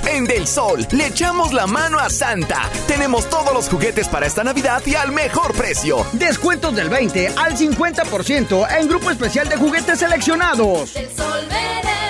[0.09, 2.69] En Del Sol le echamos la mano a Santa.
[2.89, 6.05] Tenemos todos los juguetes para esta Navidad y al mejor precio.
[6.15, 10.97] Descuentos del 20 al 50% en grupo especial de juguetes seleccionados.
[10.97, 12.10] El sol merece.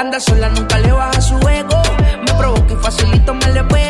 [0.00, 1.82] Anda sola, nunca le baja su ego.
[2.24, 3.89] Me provoca y facilito me le pego.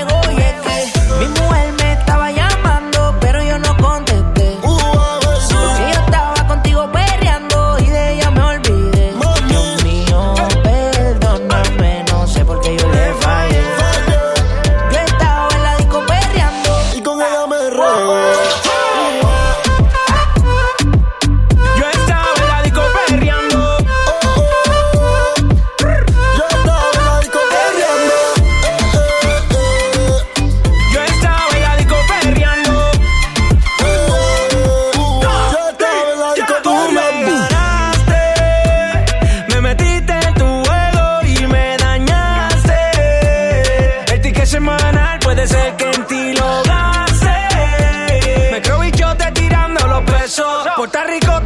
[50.91, 51.21] Pesos.
[51.21, 51.40] Puerto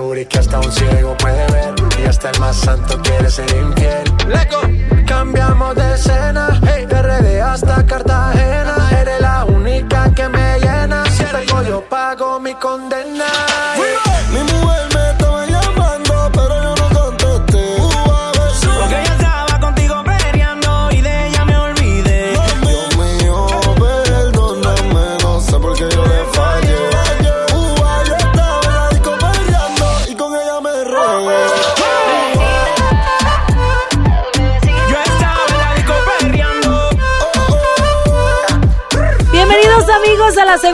[0.00, 1.01] booty que hasta un ciego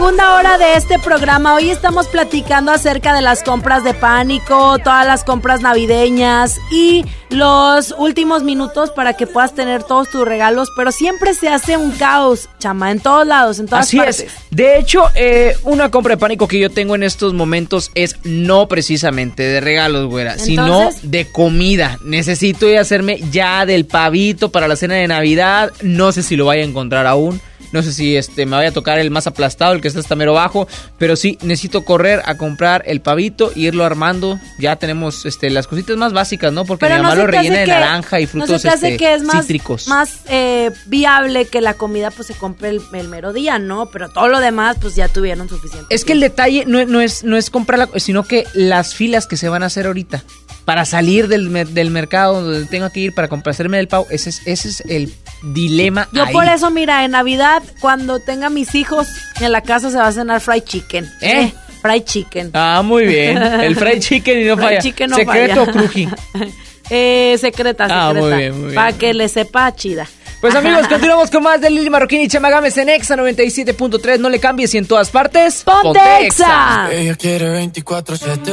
[0.08, 1.54] segunda hora de este programa.
[1.54, 7.94] Hoy estamos platicando acerca de las compras de pánico, todas las compras navideñas y los
[7.98, 12.48] últimos minutos para que puedas tener todos tus regalos, pero siempre se hace un caos,
[12.58, 14.20] chama, en todos lados, en todas Así partes.
[14.20, 14.32] es.
[14.50, 18.66] De hecho, eh, una compra de pánico que yo tengo en estos momentos es no
[18.66, 21.98] precisamente de regalos, güera, sino de comida.
[22.02, 25.70] Necesito ir a hacerme ya del pavito para la cena de Navidad.
[25.82, 27.42] No sé si lo vaya a encontrar aún.
[27.72, 30.14] No sé si este me vaya a tocar el más aplastado, el que está hasta
[30.14, 30.66] mero bajo,
[30.98, 34.38] pero sí necesito correr a comprar el pavito e irlo armando.
[34.58, 36.64] Ya tenemos este las cositas más básicas, ¿no?
[36.64, 38.86] Porque Pero mi no mamá lo rellena de que- naranja y no frutos se hace
[38.92, 39.88] este, que es más, cítricos.
[39.88, 43.90] más eh, viable que la comida pues se compre el, el mero día, ¿no?
[43.90, 45.94] Pero todo lo demás pues ya tuvieron suficiente.
[45.94, 49.36] Es que el detalle no, no es, no es comprarla, sino que las filas que
[49.36, 50.22] se van a hacer ahorita
[50.68, 54.42] para salir del, del mercado donde tengo que ir para complacerme del pavo, ese es,
[54.46, 55.10] ese es el
[55.54, 56.08] dilema.
[56.12, 56.32] Yo ahí.
[56.34, 59.08] por eso, mira, en Navidad, cuando tenga mis hijos,
[59.40, 61.10] en la casa se va a cenar fried chicken.
[61.22, 61.54] ¿Eh?
[61.80, 62.50] fried chicken.
[62.52, 63.38] Ah, muy bien.
[63.38, 64.80] El fried chicken y no falla.
[65.08, 65.72] no Secreto falla.
[65.72, 66.08] cruji.
[66.90, 68.26] Eh, secreta, Ah, secreta.
[68.28, 68.74] muy bien, muy bien.
[68.74, 70.06] Para que le sepa chida.
[70.40, 74.18] Pues amigos, continuamos con más de Lili Marroquín y Chama Gámez en Exa 97.3.
[74.20, 75.64] No le cambies y en todas partes.
[75.64, 76.88] ¡Ponte Exa!
[76.92, 78.52] Ella quiere 24-7.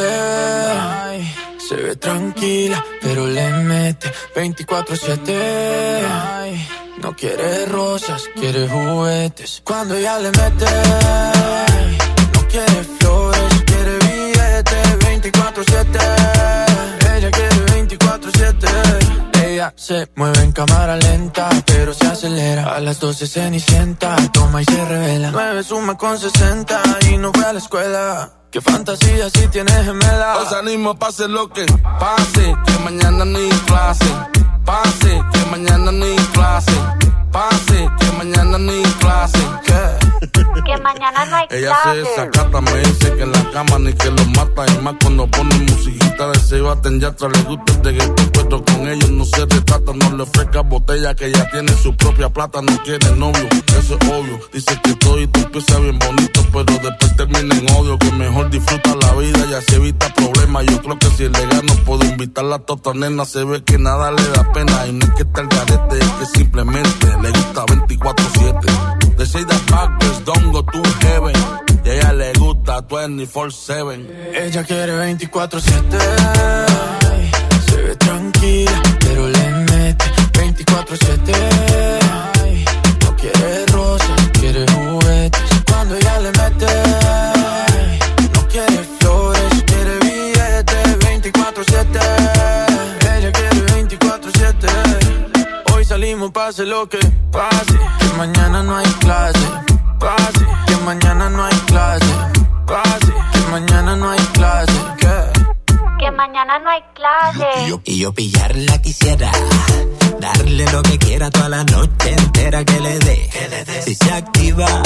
[1.04, 5.36] Ay, Se ve tranquila, pero le mete 24-7.
[6.10, 6.68] Ay,
[7.04, 9.62] No quiere rosas, quiere juguetes.
[9.64, 10.66] Cuando ella le mete,
[12.34, 15.75] no quiere flores, quiere billetes 24-7.
[19.66, 22.76] Ella se mueve en cámara lenta, pero se acelera.
[22.76, 25.32] A las 12 cenicienta, toma y se revela.
[25.32, 28.32] 9 suma con 60 y no fue a la escuela.
[28.52, 30.38] Qué fantasía si tienes gemela.
[30.38, 31.66] Os animo, pase lo que
[32.00, 34.06] pase, que mañana ni clase.
[34.64, 36.72] Pase, que mañana ni clase.
[37.32, 39.40] Pase, que mañana ni clase.
[40.66, 44.12] Que mañana no hay Ella se desacata, me dice que en la cama ni que
[44.12, 44.66] lo mata.
[44.72, 48.64] Y más cuando pone musiquita de se baten ya atrás le gusta el reggaetón, pero
[48.64, 49.92] con ellos no se retrata.
[49.94, 52.62] No le ofrezca botella que ya tiene su propia plata.
[52.62, 53.48] No quiere novio,
[53.78, 54.40] eso es obvio.
[54.54, 57.98] Dice que todo y tú empieza bien bonito, pero después termina en odio.
[58.00, 60.66] Que mejor disfruta la vida y así evita problemas.
[60.68, 63.26] Yo creo que si le gano puedo invitarla a tota nena.
[63.26, 64.88] Se ve que nada le da pena.
[64.88, 69.16] Y no es que esté el garete, es que simplemente le gusta 24-7.
[69.18, 71.75] De say that backwards, don't go to heaven.
[71.86, 74.08] A ella le gusta 24-7.
[74.34, 76.00] Ella quiere 24-7.
[77.12, 77.32] Ay,
[77.70, 81.34] Se ve tranquila, pero le mete 24-7.
[82.44, 82.66] Ay,
[83.04, 85.42] No quiere rosas, quiere juguetes.
[85.68, 86.66] Cuando ella le mete,
[88.34, 92.00] no quiere flores, quiere billetes 24-7.
[93.16, 95.74] Ella quiere 24-7.
[95.74, 96.98] Hoy salimos, pase lo que
[97.32, 97.78] pase.
[98.00, 99.40] Que mañana no hay clase.
[100.86, 102.14] Mañana no hay clase.
[102.68, 104.80] Pase, que mañana no hay clase.
[105.00, 105.18] ¿Qué?
[106.00, 107.48] Que mañana no hay clase.
[107.66, 109.32] Y yo, y yo pillarla quisiera.
[110.20, 113.30] Darle lo que quiera toda la noche entera que le dé.
[113.86, 114.82] Si se activa,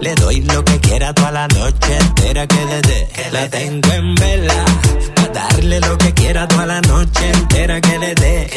[0.00, 3.08] le doy lo que quiera toda la noche entera que le dé.
[3.32, 4.64] La tengo en vela.
[5.14, 8.50] Pa' darle lo que quiera toda la noche entera que le dé.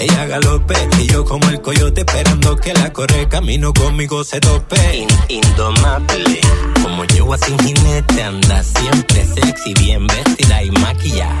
[0.00, 5.06] Ella galope y yo como el coyote esperando que la corre camino conmigo se tope.
[5.28, 6.40] indomable.
[6.82, 11.40] Como yegua sin jinete anda siempre sexy, bien vestida y maquillada.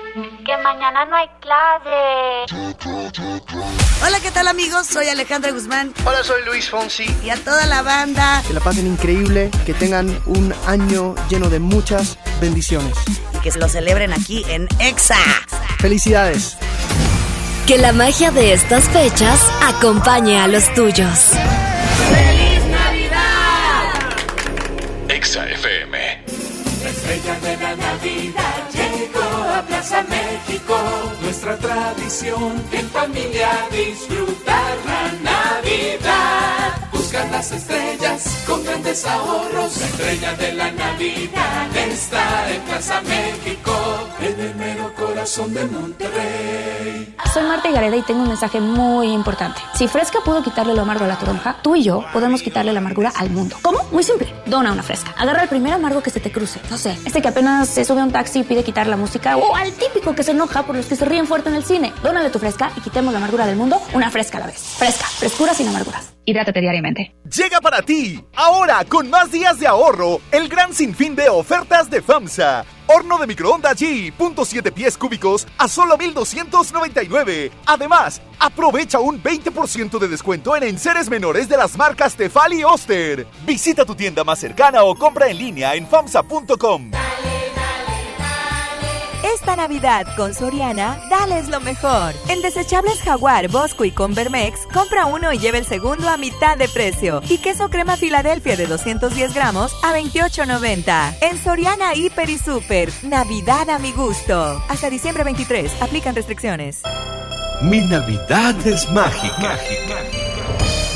[0.13, 2.53] Que mañana no hay clase.
[4.05, 4.87] Hola, ¿qué tal amigos?
[4.87, 5.93] Soy Alejandra Guzmán.
[6.03, 7.05] Hola, soy Luis Fonsi.
[7.23, 8.43] Y a toda la banda.
[8.45, 12.97] Que la pasen increíble, que tengan un año lleno de muchas bendiciones.
[13.35, 15.17] Y que lo celebren aquí en EXA.
[15.79, 16.57] Felicidades.
[17.65, 21.31] Que la magia de estas fechas acompañe a los tuyos.
[25.07, 26.25] Exa FM.
[30.03, 30.77] México,
[31.21, 36.89] nuestra tradición, en familia disfrutar la Navidad.
[36.91, 43.20] Buscar las estrellas con grandes ahorros, la estrella de la Navidad está en Plaza México
[45.21, 47.15] corazón de Monterrey.
[47.31, 49.61] Soy Marta Gareda y tengo un mensaje muy importante.
[49.75, 52.79] Si Fresca pudo quitarle lo amargo a la toronja, tú y yo podemos quitarle la
[52.79, 53.55] amargura al mundo.
[53.61, 53.83] ¿Cómo?
[53.91, 54.33] Muy simple.
[54.47, 55.13] Dona una Fresca.
[55.19, 56.59] Agarra el primer amargo que se te cruce.
[56.71, 59.37] No sé, este que apenas se sube a un taxi y pide quitar la música
[59.37, 61.93] o al típico que se enoja por los que se ríen fuerte en el cine.
[62.01, 64.57] Dónale tu Fresca y quitemos la amargura del mundo una Fresca a la vez.
[64.79, 65.05] Fresca.
[65.05, 66.13] Frescura sin amarguras.
[66.25, 67.15] Hidrátate diariamente.
[67.25, 72.01] Llega para ti, ahora con más días de ahorro, el gran sinfín de ofertas de
[72.01, 72.65] FAMSA.
[72.93, 77.51] Horno de microondas G, punto siete pies cúbicos a solo 1299.
[77.65, 83.27] Además, aprovecha un 20% de descuento en enseres menores de las marcas Tefal y Oster.
[83.45, 86.91] Visita tu tienda más cercana o compra en línea en FAMSA.com.
[89.23, 92.13] Esta Navidad con Soriana, dales lo mejor.
[92.27, 96.67] En desechables Jaguar, Bosco y Convermex, compra uno y lleva el segundo a mitad de
[96.67, 97.21] precio.
[97.29, 101.17] Y queso crema Filadelfia de 210 gramos a 28.90.
[101.21, 104.63] En Soriana, Hiper y Super, Navidad a mi gusto.
[104.67, 106.81] Hasta diciembre 23, aplican restricciones.
[107.61, 109.57] Mi Navidad es mágica.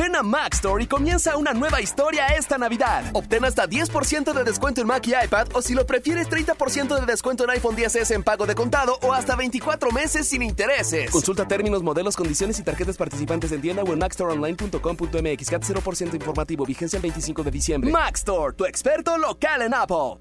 [0.00, 3.04] Ven a Mac Store y comienza una nueva historia esta Navidad.
[3.12, 7.04] Obtén hasta 10% de descuento en Mac y iPad o si lo prefieres 30% de
[7.04, 11.10] descuento en iPhone 10S en pago de contado o hasta 24 meses sin intereses.
[11.10, 15.50] Consulta términos, modelos, condiciones y tarjetas participantes en tienda o en macstoreonline.com.mx.
[15.50, 16.64] CAT 0% informativo.
[16.64, 17.90] Vigencia el 25 de diciembre.
[17.90, 20.18] Mac Store, tu experto local en Apple.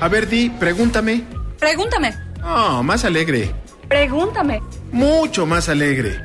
[0.00, 1.22] A ver, Di, pregúntame.
[1.60, 2.12] Pregúntame.
[2.42, 3.54] Oh, más alegre.
[3.86, 4.60] Pregúntame.
[4.90, 6.24] Mucho más alegre.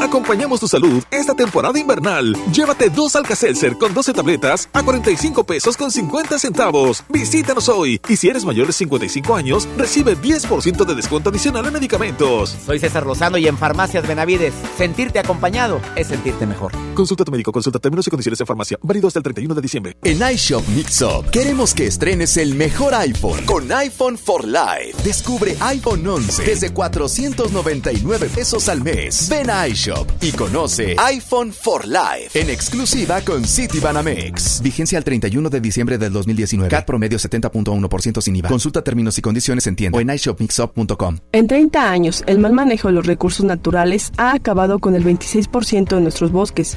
[0.00, 2.36] Acompañamos tu salud esta temporada invernal.
[2.52, 7.02] Llévate dos Alka-Seltzer con 12 tabletas a 45 pesos con 50 centavos.
[7.08, 8.00] Visítanos hoy.
[8.08, 12.56] Y si eres mayor de 55 años, recibe 10% de descuento adicional en medicamentos.
[12.64, 16.72] Soy César Lozano y en Farmacias Benavides, sentirte acompañado es sentirte mejor.
[16.94, 18.78] Consulta a tu médico, consulta términos y condiciones en farmacia.
[18.82, 19.96] Válido hasta el 31 de diciembre.
[20.04, 25.02] En iShop Mixup queremos que estrenes el mejor iPhone con iPhone for Life.
[25.02, 29.28] Descubre iPhone 11 desde 499 pesos al mes.
[29.30, 29.85] Ven a iShop
[30.20, 34.60] y conoce iPhone for Life en exclusiva con Citibanamex.
[34.60, 36.68] Vigencia al 31 de diciembre del 2019.
[36.68, 38.48] CAT promedio 70.1% sin IVA.
[38.48, 41.18] Consulta términos y condiciones en tienda o en iShopMixUp.com.
[41.30, 45.94] En 30 años, el mal manejo de los recursos naturales ha acabado con el 26%
[45.94, 46.76] de nuestros bosques.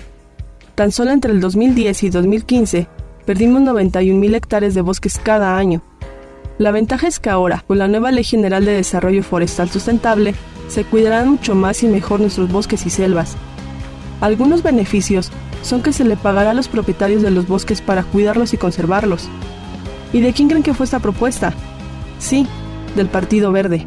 [0.76, 2.88] Tan solo entre el 2010 y 2015,
[3.26, 5.82] perdimos 91.000 hectáreas de bosques cada año.
[6.60, 10.36] La ventaja es que ahora, con la nueva Ley General de Desarrollo Forestal Sustentable,
[10.70, 13.36] se cuidarán mucho más y mejor nuestros bosques y selvas.
[14.22, 15.32] Algunos beneficios
[15.62, 19.28] son que se le pagará a los propietarios de los bosques para cuidarlos y conservarlos.
[20.14, 21.54] ¿Y de quién creen que fue esta propuesta?
[22.20, 22.48] Sí,
[22.96, 23.86] del Partido Verde.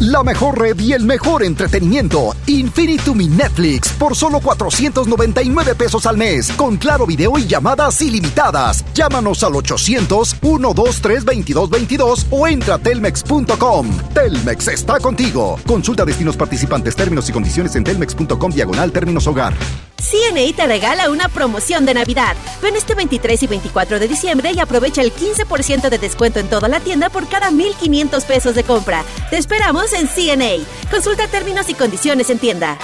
[0.00, 2.36] La mejor red y el mejor entretenimiento.
[2.46, 6.52] Infinitum y Netflix por solo 499 pesos al mes.
[6.52, 8.84] Con claro video y llamadas ilimitadas.
[8.92, 13.88] Llámanos al 800-123-2222 o entra a telmex.com.
[14.12, 15.58] Telmex está contigo.
[15.66, 19.54] Consulta destinos participantes, términos y condiciones en telmex.com diagonal términos hogar.
[19.98, 22.36] CNA te regala una promoción de Navidad.
[22.62, 26.68] Ven este 23 y 24 de diciembre y aprovecha el 15% de descuento en toda
[26.68, 29.04] la tienda por cada 1,500 pesos de compra.
[29.30, 30.64] Te esperamos en CNA.
[30.90, 32.78] Consulta términos y condiciones en tienda.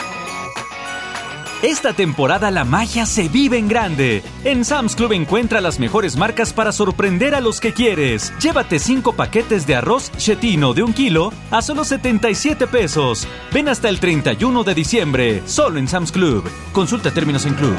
[1.63, 4.25] Esta temporada la magia se vive en grande.
[4.43, 8.33] En Sam's Club encuentra las mejores marcas para sorprender a los que quieres.
[8.41, 13.29] Llévate 5 paquetes de arroz chetino de un kilo a solo 77 pesos.
[13.53, 16.51] Ven hasta el 31 de diciembre, solo en Sam's Club.
[16.73, 17.77] Consulta términos en club.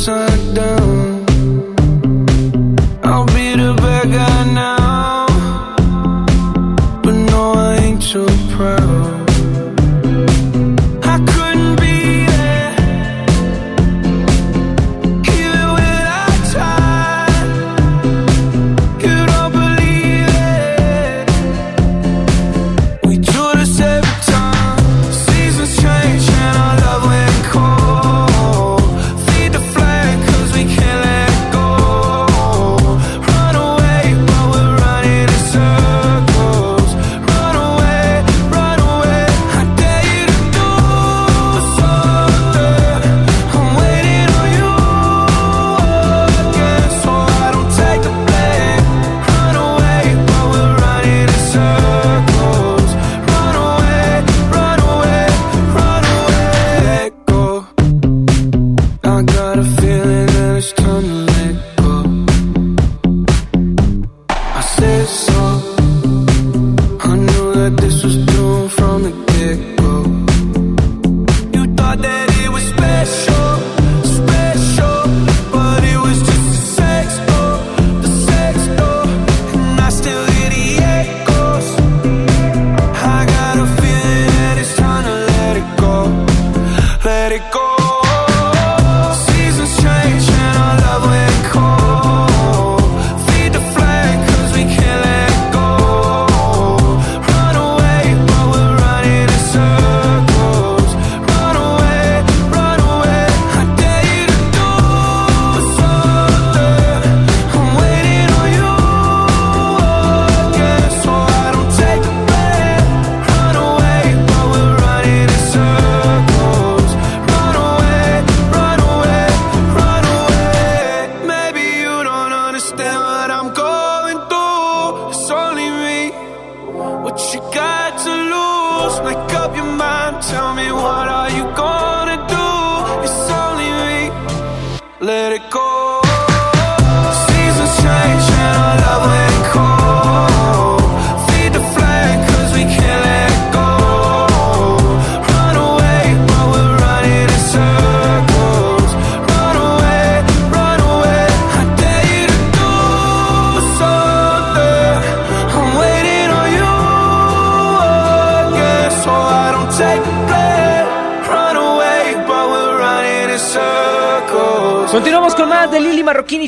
[0.07, 0.76] were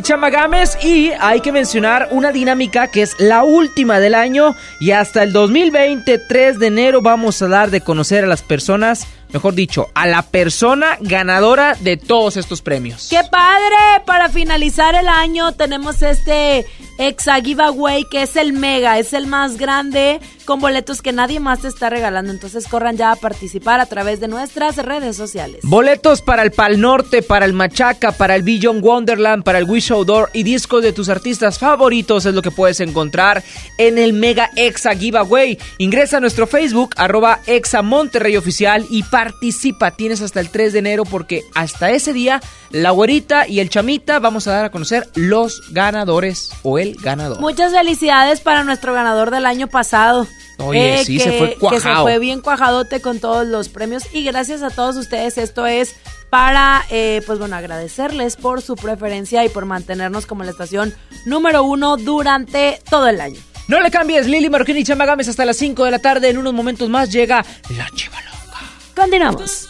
[0.09, 3.99] Lili Marroquín y Chama Gámez y hay que mencionar una dinámica que es la última
[3.99, 8.27] del año y hasta el 2020, 3 de enero, vamos a dar de conocer a
[8.27, 13.07] las personas, mejor dicho, a la persona ganadora de todos estos premios.
[13.09, 14.03] ¡Qué padre!
[14.05, 16.65] Para finalizar el año tenemos este
[16.97, 20.19] Exa Giveaway que es el mega, es el más grande
[20.49, 22.31] con boletos que nadie más te está regalando.
[22.31, 25.59] Entonces corran ya a participar a través de nuestras redes sociales.
[25.61, 29.91] Boletos para el Pal Norte, para el Machaca, para el Billion Wonderland, para el Wish
[29.91, 33.43] Outdoor y discos de tus artistas favoritos es lo que puedes encontrar
[33.77, 35.59] en el Mega Exa Giveaway.
[35.77, 39.91] Ingresa a nuestro Facebook, arroba Exa Monterrey Oficial y participa.
[39.91, 44.17] Tienes hasta el 3 de enero porque hasta ese día la güerita y el chamita
[44.17, 47.39] vamos a dar a conocer los ganadores o el ganador.
[47.39, 50.25] Muchas felicidades para nuestro ganador del año pasado.
[50.57, 54.03] Oye, sí, se fue Que se fue bien cuajadote con todos los premios.
[54.13, 55.95] Y gracias a todos ustedes, esto es
[56.29, 60.93] para, eh, pues bueno, agradecerles por su preferencia y por mantenernos como la estación
[61.25, 63.39] número uno durante todo el año.
[63.67, 66.29] No le cambies, Lili Marroquín y Chama Gámez hasta las 5 de la tarde.
[66.29, 67.45] En unos momentos más llega
[67.77, 68.59] la chiva loca.
[68.95, 69.69] Continuamos.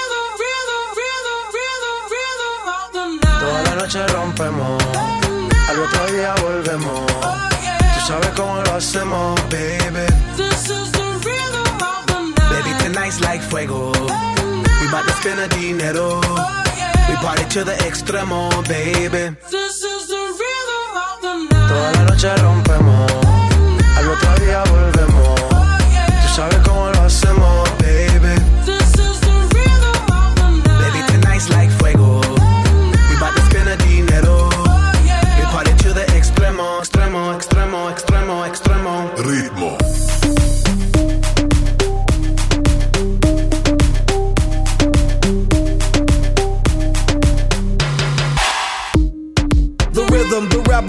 [3.81, 4.83] noche rompemos,
[5.69, 7.05] al otro día volvemos.
[7.07, 10.05] Tú sabes cómo lo hacemos, baby.
[12.51, 13.91] Baby, tonight's like fuego.
[13.91, 16.21] We bout to spend a dinero.
[17.09, 19.35] We party to the extremo, baby.
[21.67, 23.11] Toda la noche rompemos,
[23.97, 25.39] al otro día volvemos.
[26.21, 27.70] Tú sabes cómo lo hacemos,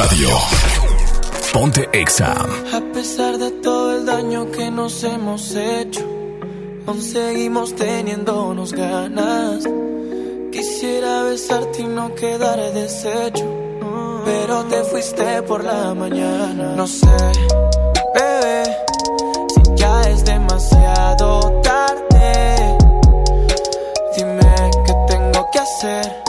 [0.00, 0.30] radio.
[1.52, 2.32] Ponte Exa.
[2.78, 6.00] A pesar de todo el daño que nos hemos hecho,
[6.86, 9.64] aún seguimos teniéndonos ganas.
[10.52, 13.46] Quisiera besarte y no quedar deshecho,
[14.24, 16.74] pero te fuiste por la mañana.
[16.76, 17.18] No sé,
[18.14, 18.62] bebé,
[19.52, 22.78] si ya es demasiado tarde.
[24.16, 24.54] Dime
[24.86, 26.19] qué tengo que hacer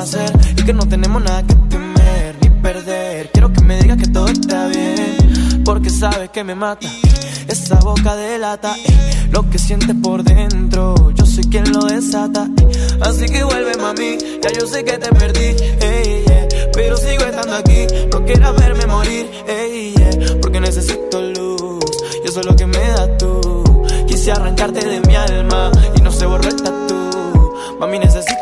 [0.00, 3.30] hacer y que no tenemos nada que temer ni perder.
[3.32, 6.88] Quiero que me digas que todo está bien, porque sabes que me mata.
[7.48, 11.10] Esa boca delata eh, lo que sientes por dentro.
[11.14, 12.48] Yo soy quien lo desata.
[12.58, 12.68] eh.
[13.02, 14.16] Así que vuelve, mami.
[14.42, 17.86] Ya yo sé que te perdí, ey, yeah, pero sigo estando aquí.
[18.12, 21.84] No quieras verme morir, ey, yeah, porque necesito luz.
[22.24, 23.64] Y eso es lo que me das tú.
[24.08, 27.54] Quise arrancarte de mi alma y no se borró el tatu.
[27.78, 28.33] Mami, necesito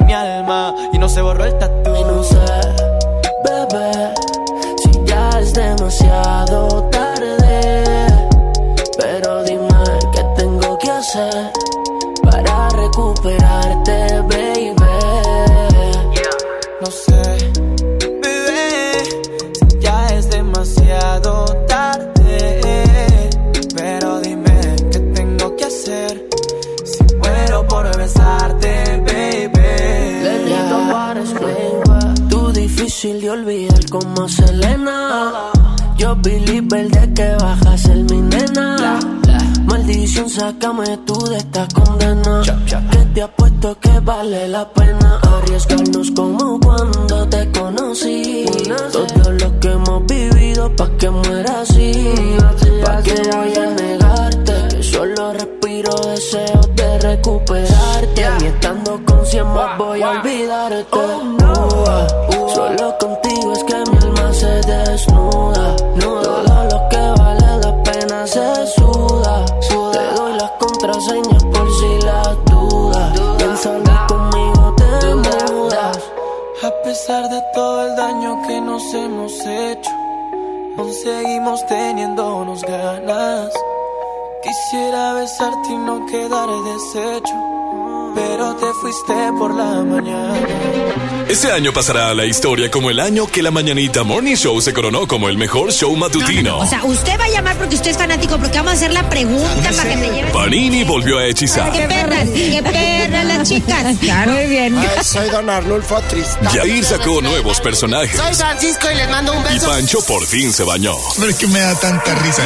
[0.00, 1.92] mi alma y no se borró el tatu.
[91.32, 94.74] Este año pasará a la historia como el año que la Mañanita Morning Show se
[94.74, 96.58] coronó como el mejor show matutino.
[96.58, 99.08] O sea, usted va a llamar porque usted es fanático, porque vamos a hacer la
[99.08, 100.30] pregunta para que me lleve.
[100.30, 101.72] Panini volvió a hechizar.
[101.72, 102.28] ¡Qué perras!
[102.34, 103.96] ¡Qué perras las chicas!
[104.26, 104.76] Muy bien.
[105.02, 106.52] soy Don Arnulfo Tristán.
[106.52, 108.14] Yair sacó nuevos personajes.
[108.14, 109.68] Soy Francisco y les mando un Y beso.
[109.68, 110.96] Pancho por fin se bañó.
[111.16, 112.42] Pero es que me da tanta risa.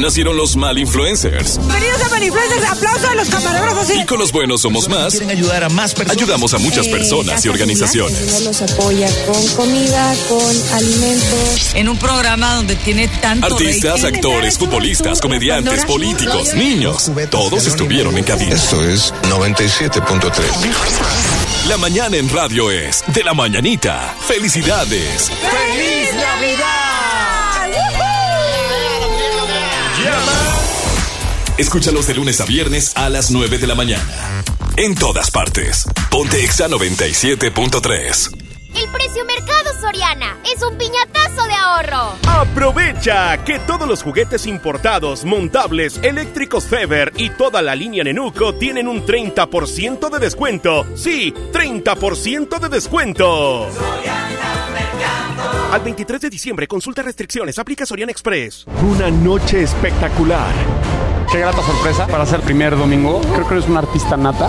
[0.00, 1.58] Nacieron los mal influencers.
[1.58, 2.64] Bienvenidos a Manifluencers.
[2.64, 3.90] Aplauso a los camarógrafos.
[3.90, 5.12] Y con los buenos somos más.
[5.12, 6.20] Quieren ayudar a más personas.
[6.20, 8.23] Ayudamos a muchas personas y organizaciones.
[8.24, 11.74] Los apoya con comida, con alimentos.
[11.74, 17.10] En un programa donde tiene tanto Artistas, actores, futbolistas, comediantes, políticos, niños.
[17.30, 18.54] Todos estuvieron en cabina.
[18.54, 20.32] Esto es 97.3.
[21.68, 24.14] La mañana en radio es de la mañanita.
[24.26, 25.30] Felicidades.
[25.50, 26.10] ¡Feliz
[31.56, 34.42] Escúchalos de lunes a viernes a las 9 de la mañana.
[34.76, 35.86] En todas partes.
[36.14, 38.36] Ponte Exa 97.3.
[38.76, 42.12] El precio mercado Soriana es un piñatazo de ahorro.
[42.28, 48.86] Aprovecha que todos los juguetes importados, montables, eléctricos Feber y toda la línea Nenuco tienen
[48.86, 50.86] un 30% de descuento.
[50.94, 53.66] Sí, 30% de descuento.
[55.72, 58.66] Al 23 de diciembre, consulta restricciones, aplica Soriana Express.
[58.88, 60.54] Una noche espectacular.
[61.32, 63.20] Qué grata sorpresa para ser primer domingo.
[63.34, 64.48] Creo que eres un artista nata.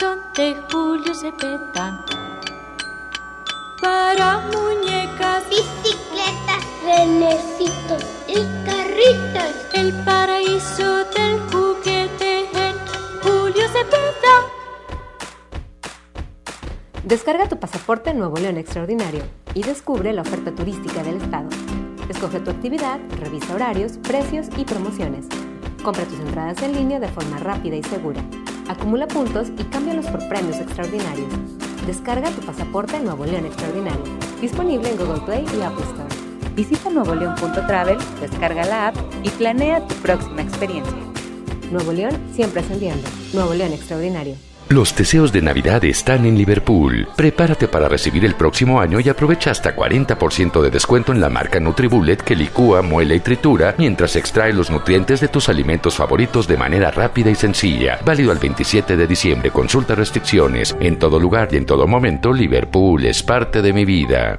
[0.00, 2.04] son de Julio Cepeda.
[3.82, 9.52] Para muñecas, bicicletas, renecitos y carritos.
[9.74, 12.74] El paraíso del juguete en
[13.22, 14.34] Julio Cepeda.
[17.04, 19.24] Descarga tu pasaporte Nuevo León Extraordinario
[19.54, 21.50] y descubre la oferta turística del estado.
[22.08, 25.26] Escoge tu actividad, revisa horarios, precios y promociones.
[25.82, 28.22] Compra tus entradas en línea de forma rápida y segura.
[28.70, 31.28] Acumula puntos y cámbialos por premios extraordinarios.
[31.88, 34.04] Descarga tu pasaporte Nuevo León Extraordinario.
[34.40, 36.54] Disponible en Google Play y Apple Store.
[36.54, 40.94] Visita nuevoleón.travel, descarga la app y planea tu próxima experiencia.
[41.72, 43.08] Nuevo León siempre ascendiendo.
[43.32, 44.36] Nuevo León Extraordinario.
[44.70, 47.08] Los deseos de Navidad están en Liverpool.
[47.16, 51.58] Prepárate para recibir el próximo año y aprovecha hasta 40% de descuento en la marca
[51.58, 56.56] NutriBullet que licúa, muele y tritura mientras extrae los nutrientes de tus alimentos favoritos de
[56.56, 57.98] manera rápida y sencilla.
[58.04, 59.50] Válido al 27 de diciembre.
[59.50, 60.76] Consulta restricciones.
[60.78, 64.38] En todo lugar y en todo momento, Liverpool es parte de mi vida.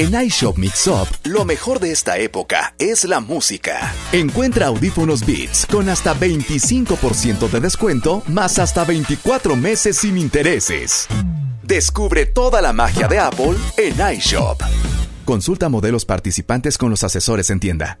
[0.00, 3.92] En iShop Mix Up, lo mejor de esta época es la música.
[4.12, 11.06] Encuentra audífonos Beats con hasta 25% de descuento, más hasta 24 meses sin intereses.
[11.62, 14.62] Descubre toda la magia de Apple en iShop.
[15.26, 18.00] Consulta modelos participantes con los asesores en tienda.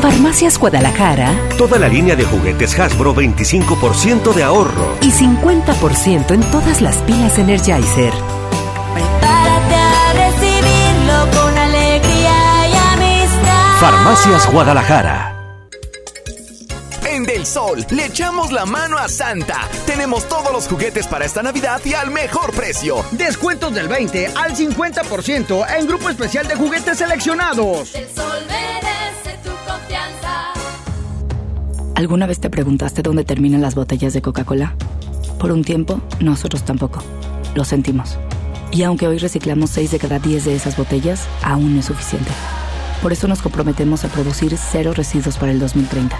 [0.00, 1.34] Farmacias Guadalajara.
[1.58, 4.96] Toda la línea de juguetes Hasbro 25% de ahorro.
[5.02, 8.12] Y 50% en todas las pilas Energizer.
[8.94, 13.80] Prepárate a recibirlo con alegría y amistad.
[13.80, 15.34] Farmacias Guadalajara.
[17.04, 19.68] En Del Sol le echamos la mano a Santa.
[19.84, 23.04] Tenemos todos los juguetes para esta Navidad y al mejor precio.
[23.10, 27.96] Descuentos del 20 al 50% en grupo especial de juguetes seleccionados.
[27.96, 29.07] El sol merece.
[31.98, 34.72] ¿Alguna vez te preguntaste dónde terminan las botellas de Coca-Cola?
[35.40, 37.02] Por un tiempo, nosotros tampoco.
[37.56, 38.16] Lo sentimos.
[38.70, 42.30] Y aunque hoy reciclamos 6 de cada 10 de esas botellas, aún no es suficiente.
[43.02, 46.16] Por eso nos comprometemos a producir cero residuos para el 2030.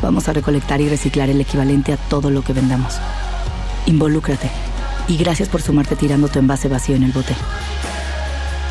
[0.00, 2.94] Vamos a recolectar y reciclar el equivalente a todo lo que vendamos.
[3.86, 4.48] Involúcrate.
[5.08, 7.34] Y gracias por sumarte tirando tu envase vacío en el bote.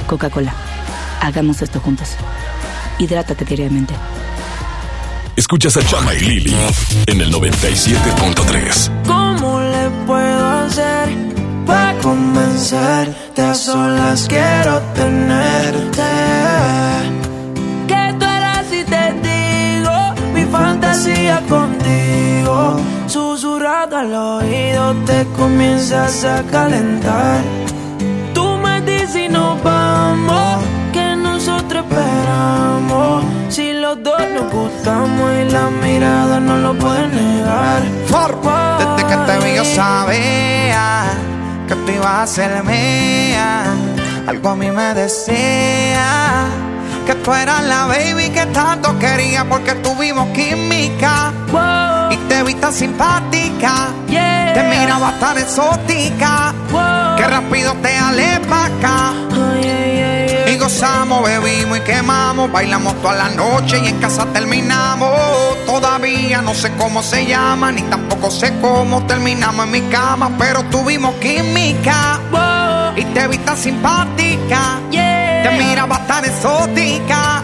[0.08, 0.54] Coca-Cola.
[1.20, 2.16] Hagamos esto juntos.
[2.98, 3.94] Hidrátate diariamente.
[5.36, 6.56] Escuchas a Chama y Lili
[7.08, 9.06] en el 97.3.
[9.06, 11.10] ¿Cómo le puedo hacer
[11.66, 13.42] para convencerte?
[13.42, 16.04] A solas quiero tenerte.
[17.88, 22.80] Que tú eras y te digo mi fantasía contigo.
[23.08, 27.42] Susurrado al oído te comienzas a calentar.
[28.34, 30.64] Tú me dices y nos vamos,
[31.80, 33.24] esperamos.
[33.50, 37.82] Si los dos nos gustamos y la mirada no lo puede negar.
[38.80, 41.04] Desde que te vi yo sabía
[41.68, 43.64] que tú ibas a ser mía.
[44.28, 46.46] Algo a mí me decía
[47.06, 51.32] que tú eras la baby que tanto quería porque tuvimos química.
[52.10, 56.54] Y te vi tan simpática, te miraba tan exótica,
[57.18, 59.14] que rápido te alé pa' acá.
[60.66, 65.14] Gozamos, bebimos y quemamos, bailamos toda la noche y en casa terminamos.
[65.68, 70.64] Todavía no sé cómo se llama, ni tampoco sé cómo terminamos en mi cama, pero
[70.64, 72.20] tuvimos química.
[72.96, 77.44] Y te vi tan simpática, te miraba tan exótica,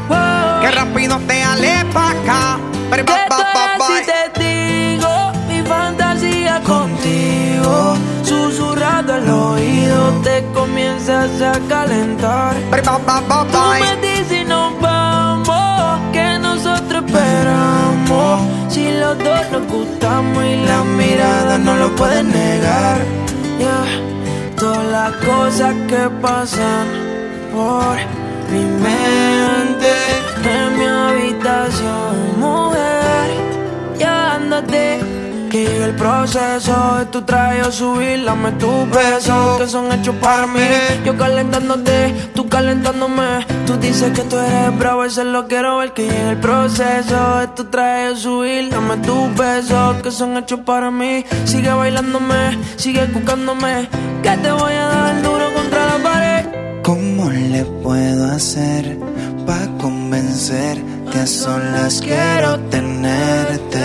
[0.59, 2.57] que rápido te alé pa' acá.
[2.89, 7.95] Pero te digo mi fantasía contigo,
[8.51, 12.55] susurrado al oído te comienzas a calentar.
[13.51, 18.41] Tú me dices nos vamos, que nosotros esperamos.
[18.69, 22.99] Si los dos nos gustamos y la mirada no lo pueden negar.
[23.57, 24.55] Yeah.
[24.57, 26.87] Todas las cosas que pasan
[27.53, 27.95] por
[28.51, 29.93] mi mente
[30.43, 33.29] en mi habitación, mujer.
[33.97, 35.10] Ya ándate.
[35.51, 40.47] Que llegue el proceso de tu traje subir, dame tus besos que son hechos para
[40.47, 40.61] mí.
[41.03, 43.45] Yo calentándote, tú calentándome.
[43.65, 45.91] Tú dices que tú eres bravo, eso lo quiero ver.
[45.91, 50.89] Que llegue el proceso de tu traje subir, dame tus besos que son hechos para
[50.89, 51.25] mí.
[51.43, 53.89] Sigue bailándome, sigue buscándome.
[54.23, 56.45] Que te voy a dar duro contra la pared.
[56.81, 58.97] ¿Cómo le puedo hacer
[59.45, 61.19] para convencerte?
[61.19, 63.81] A solas quiero tenerte.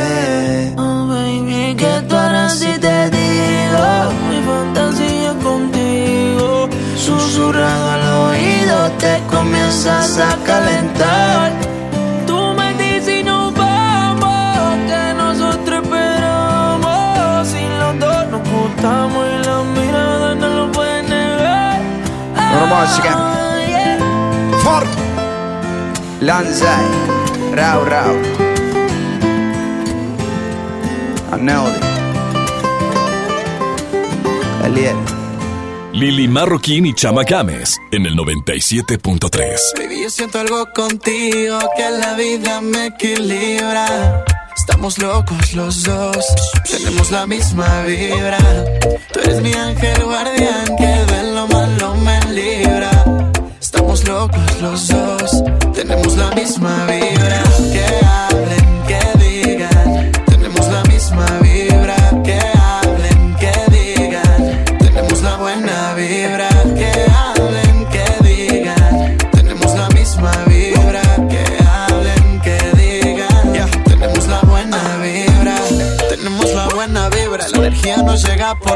[1.74, 6.68] Que tú harás si te digo mi fantasía contigo.
[6.96, 11.50] Susurrado al oído te comienzas a calentar.
[12.24, 17.48] Tú me dices y nos vamos, que nosotros esperamos.
[17.48, 21.80] Si los dos nos gustamos y la mirada no lo pueden negar.
[26.20, 26.86] Lanzai
[27.52, 28.45] Rau Rau
[31.36, 31.96] I nailed
[35.92, 39.78] Lili Marroquín y Chama Games en el 97.3.
[39.78, 44.24] Baby, yo siento algo contigo que la vida me equilibra.
[44.54, 46.26] Estamos locos los dos,
[46.70, 48.38] tenemos la misma vibra.
[49.12, 52.90] Tú eres mi ángel guardián que de lo malo me libra.
[53.58, 55.42] Estamos locos los dos,
[55.74, 57.05] tenemos la misma vibra.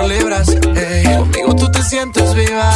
[0.08, 0.48] libras.
[1.18, 2.70] Conmigo tú te sientes viva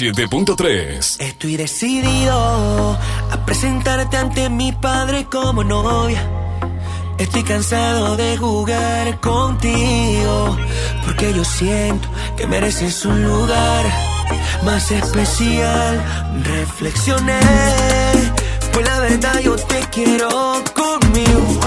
[0.00, 1.20] 107.3.
[1.20, 2.32] Estoy decidido
[3.30, 6.26] a presentarte ante mi padre como novia.
[7.18, 10.56] Estoy cansado de jugar contigo,
[11.04, 13.84] porque yo siento que mereces un lugar
[14.64, 16.02] más especial.
[16.44, 17.38] Reflexioné,
[18.72, 20.30] pues la verdad yo te quiero
[20.74, 21.60] conmigo.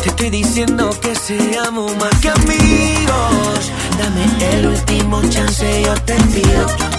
[0.00, 3.72] Te estoy diciendo que seamos más que amigos.
[3.98, 6.89] Dame el último chance, yo te pido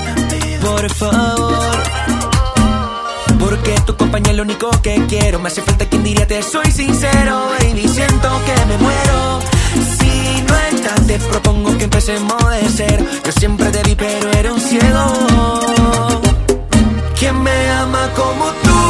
[0.62, 1.84] por favor.
[3.40, 5.40] Porque tu compañía es lo único que quiero.
[5.40, 7.88] Me hace falta quien diría te soy sincero, baby.
[7.88, 9.40] Siento que me muero.
[9.98, 13.06] Si no estás, te propongo que empecemos de cero.
[13.26, 16.22] Yo siempre te vi, pero era un ciego.
[17.18, 18.81] ¿Quién me ama como tú?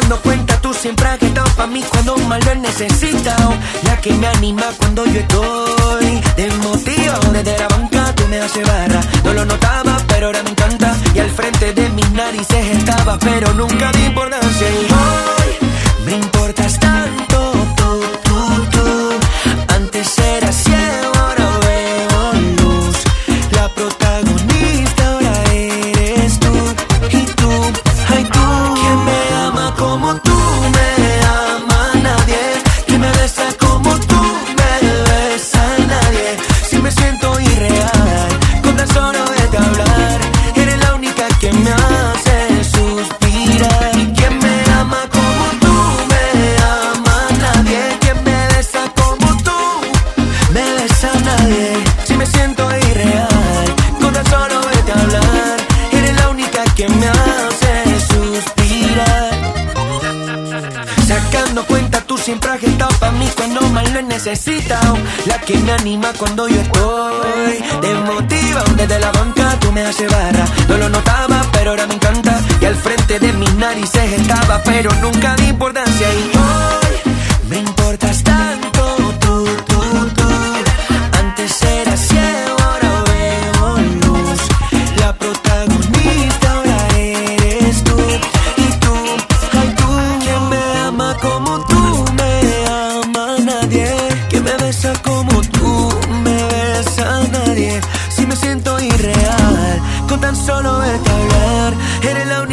[0.00, 3.54] dando cuenta, tú siempre has estado para mí cuando más lo he necesitado.
[3.84, 7.32] La que me anima cuando yo estoy desmotivado.
[7.32, 10.94] Desde la banca tú me haces barra, no lo notaba, pero ahora me encanta.
[11.14, 14.68] Y al frente de mis narices estaba, pero nunca di importancia.
[14.70, 15.70] Y hoy
[16.04, 18.27] me importas tanto tú.
[63.98, 64.96] lo he necesitado.
[65.26, 68.74] La que me anima cuando yo estoy desmotivado.
[68.76, 70.44] Desde la banca tú me haces barra.
[70.68, 72.40] No lo notaba, pero ahora me encanta.
[72.60, 76.08] Y al frente de mis narices estaba, pero nunca de importancia.
[76.12, 77.12] Y hoy
[77.48, 78.57] me importas tanto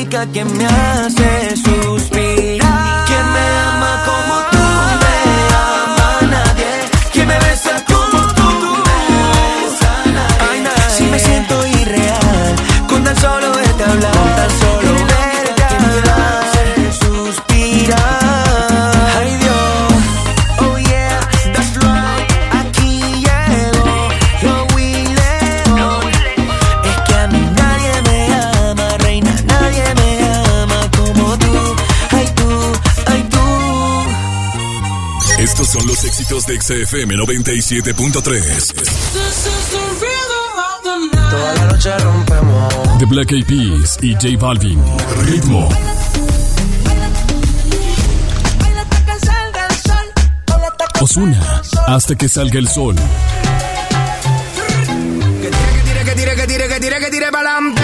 [0.05, 2.54] única que me hace suspirar.
[36.65, 38.73] XFM 97.3.
[41.29, 42.97] Toda la noche rompemos.
[42.97, 44.81] The Black Eyed Peas y J Balvin.
[45.27, 45.69] Ritmo.
[51.01, 51.61] Osuna.
[51.85, 52.95] Hasta que salga el sol.
[56.05, 57.83] Que tire, que tire, que tire, que tire pa'lante,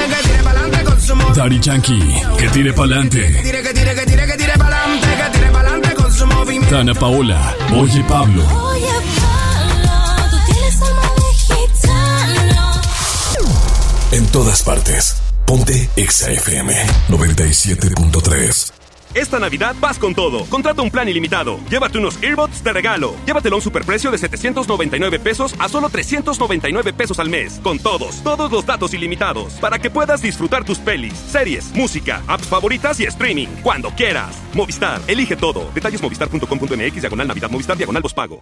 [14.31, 15.21] todas partes.
[15.45, 16.73] Ponte XFM
[17.09, 18.71] 97.3.
[19.13, 20.45] Esta Navidad vas con todo.
[20.45, 21.59] Contrata un plan ilimitado.
[21.69, 23.13] Llévate unos earbuds de regalo.
[23.25, 27.59] Llévatelo a un superprecio de 799 pesos a solo 399 pesos al mes.
[27.61, 29.53] Con todos, todos los datos ilimitados.
[29.55, 33.47] Para que puedas disfrutar tus pelis, series, música, apps favoritas y streaming.
[33.61, 34.33] Cuando quieras.
[34.53, 35.69] Movistar, elige todo.
[35.75, 38.41] Detalles movistar.com.mx, diagonal Navidad, Movistar, diagonal pago.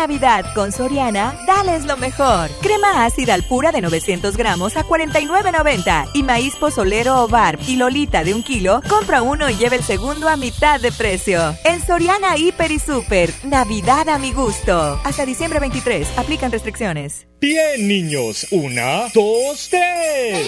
[0.00, 2.48] Navidad con Soriana, dales lo mejor.
[2.62, 7.76] Crema ácida al pura de 900 gramos a 49.90 y maíz pozolero o barb y
[7.76, 11.54] lolita de un kilo, compra uno y lleva el segundo a mitad de precio.
[11.64, 14.98] En Soriana Hiper y Super, Navidad a mi gusto.
[15.04, 17.26] Hasta diciembre 23, aplican restricciones.
[17.38, 18.46] Bien, niños.
[18.50, 20.46] Una, dos, tres.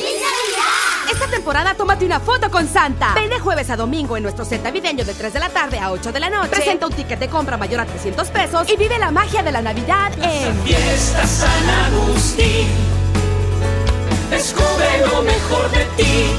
[1.10, 3.14] Esta temporada tómate una foto con Santa.
[3.14, 5.90] Ven de jueves a domingo en nuestro set navideño de 3 de la tarde a
[5.90, 6.50] 8 de la noche.
[6.50, 9.62] Presenta un ticket de compra mayor a 300 pesos y vive la magia de la
[9.62, 12.68] Navidad en Fiesta San Agustín.
[14.30, 16.30] Descubre lo mejor de ti.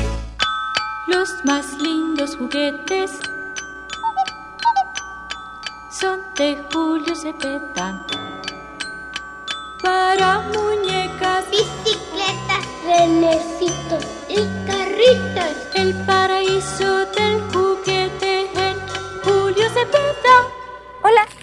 [1.08, 3.12] Los más lindos juguetes
[6.00, 8.06] son de Julio Cepeda.
[9.82, 15.52] Para muñecas, Bicicletas, renecitos y carritos.
[15.76, 18.76] el paraíso del juguete en
[19.24, 20.36] Julio Cepeda.
[21.04, 21.43] Hola.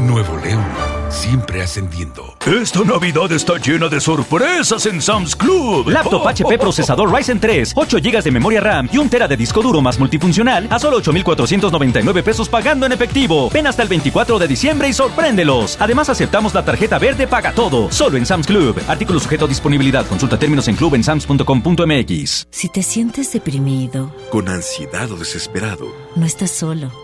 [0.00, 0.64] Nuevo León,
[1.08, 2.34] siempre ascendiendo.
[2.44, 5.88] Esta Navidad está llena de sorpresas en Sam's Club.
[5.88, 9.62] Laptop HP procesador Ryzen 3, 8 GB de memoria RAM y un tera de disco
[9.62, 13.48] duro más multifuncional a solo 8,499 pesos pagando en efectivo.
[13.50, 15.76] Ven hasta el 24 de diciembre y sorpréndelos.
[15.80, 18.80] Además aceptamos la tarjeta verde paga todo, solo en Sam's Club.
[18.88, 20.06] Artículo sujeto a disponibilidad.
[20.06, 22.46] Consulta términos en club en sams.com.mx.
[22.50, 27.03] Si te sientes deprimido, Con ansiedad o desesperado, no estás solo.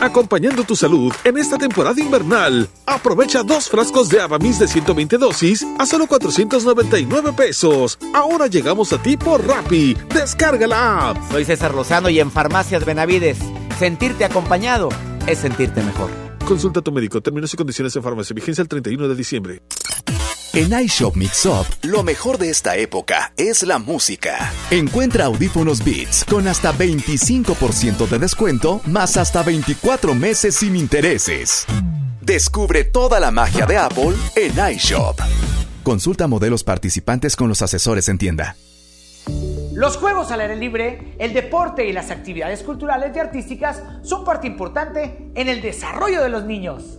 [0.00, 2.68] Acompañando tu salud en esta temporada invernal.
[2.86, 7.98] Aprovecha dos frascos de Avamis de 120 dosis a solo 499 pesos.
[8.14, 9.96] Ahora llegamos a ti por Rappi.
[10.14, 11.30] Descarga la app.
[11.32, 13.38] Soy César Lozano y en Farmacias Benavides,
[13.78, 14.88] sentirte acompañado
[15.26, 16.10] es sentirte mejor.
[16.46, 17.20] Consulta a tu médico.
[17.20, 18.34] Términos y condiciones en farmacia.
[18.34, 19.62] Vigencia el 31 de diciembre.
[20.54, 24.50] En iShop Mix Up, lo mejor de esta época es la música.
[24.70, 31.66] Encuentra audífonos Beats con hasta 25% de descuento, más hasta 24 meses sin intereses.
[32.22, 35.20] Descubre toda la magia de Apple en iShop.
[35.82, 38.56] Consulta modelos participantes con los asesores en tienda.
[39.74, 44.46] Los juegos al aire libre, el deporte y las actividades culturales y artísticas son parte
[44.46, 46.98] importante en el desarrollo de los niños.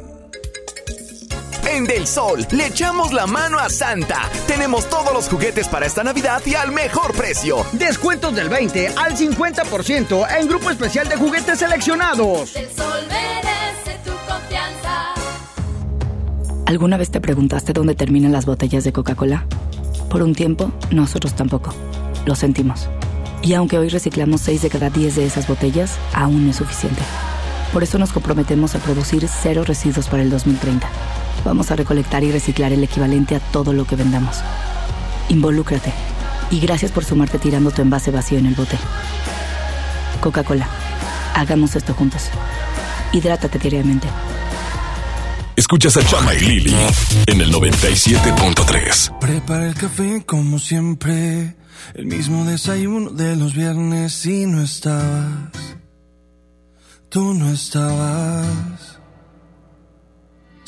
[1.67, 4.29] En Del Sol le echamos la mano a Santa.
[4.47, 7.65] Tenemos todos los juguetes para esta Navidad y al mejor precio.
[7.73, 12.55] Descuentos del 20 al 50% en grupo especial de juguetes seleccionados.
[12.55, 15.13] El sol merece tu confianza.
[16.65, 19.45] ¿Alguna vez te preguntaste dónde terminan las botellas de Coca-Cola?
[20.09, 21.73] Por un tiempo, nosotros tampoco.
[22.25, 22.89] Lo sentimos.
[23.41, 27.01] Y aunque hoy reciclamos 6 de cada 10 de esas botellas, aún no es suficiente.
[27.73, 30.87] Por eso nos comprometemos a producir cero residuos para el 2030.
[31.43, 34.37] Vamos a recolectar y reciclar el equivalente a todo lo que vendamos.
[35.29, 35.91] Involúcrate.
[36.51, 38.77] Y gracias por sumarte tirando tu envase vacío en el bote.
[40.19, 40.67] Coca-Cola.
[41.35, 42.29] Hagamos esto juntos.
[43.13, 44.07] Hidrátate diariamente.
[45.55, 46.75] Escuchas a Chama y Lili
[47.27, 49.19] en el 97.3.
[49.19, 51.55] Prepara el café como siempre,
[51.93, 55.51] el mismo desayuno de los viernes y no estabas.
[57.09, 58.90] Tú no estabas.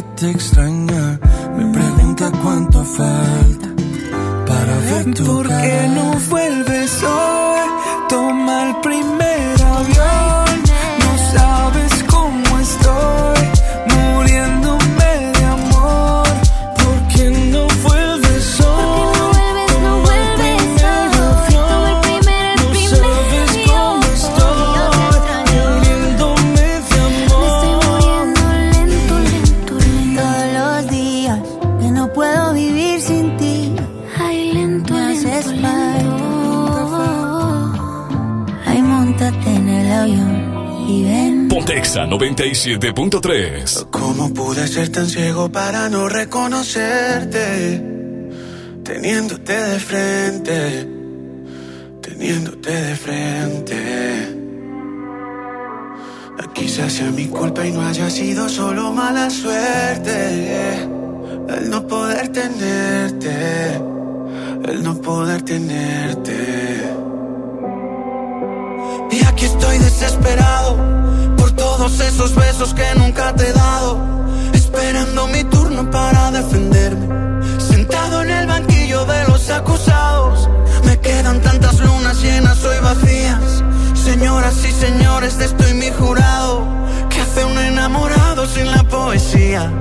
[0.00, 1.18] que te extraña
[1.56, 3.68] me pregunta cuánto falta
[4.46, 7.39] para ver tu ¿Por qué no vuelves hoy?
[42.40, 43.90] 97.3.
[43.90, 47.84] ¿Cómo pude ser tan ciego para no reconocerte?
[48.82, 50.88] Teniéndote de frente,
[52.00, 54.36] teniéndote de frente.
[56.54, 60.76] Quizás sea mi culpa y no haya sido solo mala suerte.
[61.46, 63.74] El no poder tenerte,
[64.64, 66.90] el no poder tenerte.
[69.10, 70.99] Y aquí estoy desesperado
[71.80, 73.98] todos esos besos que nunca te he dado.
[74.52, 77.08] Esperando mi turno para defenderme.
[77.58, 80.46] Sentado en el banquillo de los acusados.
[80.84, 83.10] Me quedan tantas lunas llenas, soy vacío
[84.86, 86.66] señores, de estoy mi jurado.
[87.08, 89.72] ¿Qué hace un enamorado sin la poesía?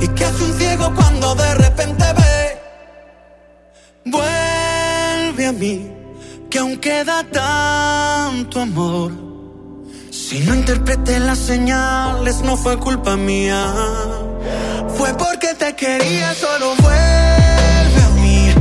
[0.00, 2.60] ¿Y qué hace un ciego cuando de repente ve?
[4.04, 5.92] Vuelve a mí,
[6.50, 9.27] que aún queda tanto amor.
[10.28, 13.72] Si no interpreté las señales, no fue culpa mía.
[14.94, 18.52] Fue porque te quería, solo vuelve a mí.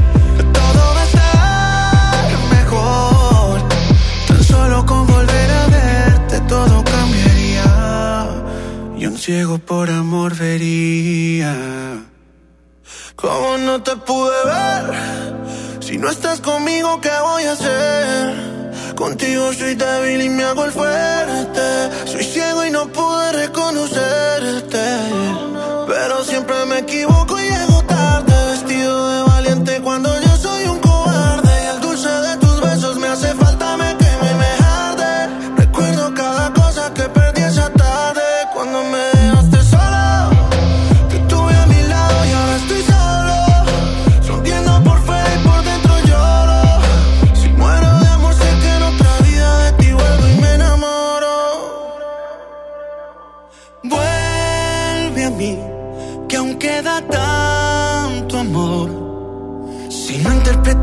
[0.53, 3.67] Todo va a estar mejor.
[4.29, 8.29] Tan solo con volver a verte, todo cambiaría.
[8.97, 11.53] Y un ciego por amor vería.
[13.17, 15.81] ¿Cómo no te pude ver?
[15.81, 18.56] Si no estás conmigo, ¿qué voy a hacer?
[18.97, 21.61] Contigo soy débil y me hago el fuerte.
[22.05, 24.85] Soy ciego y no pude reconocerte.
[25.87, 27.76] Pero siempre me equivoco y llego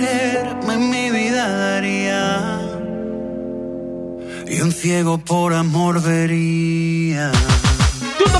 [0.00, 2.60] quererme, mi vida daría.
[4.48, 7.30] Y un ciego por amor vería.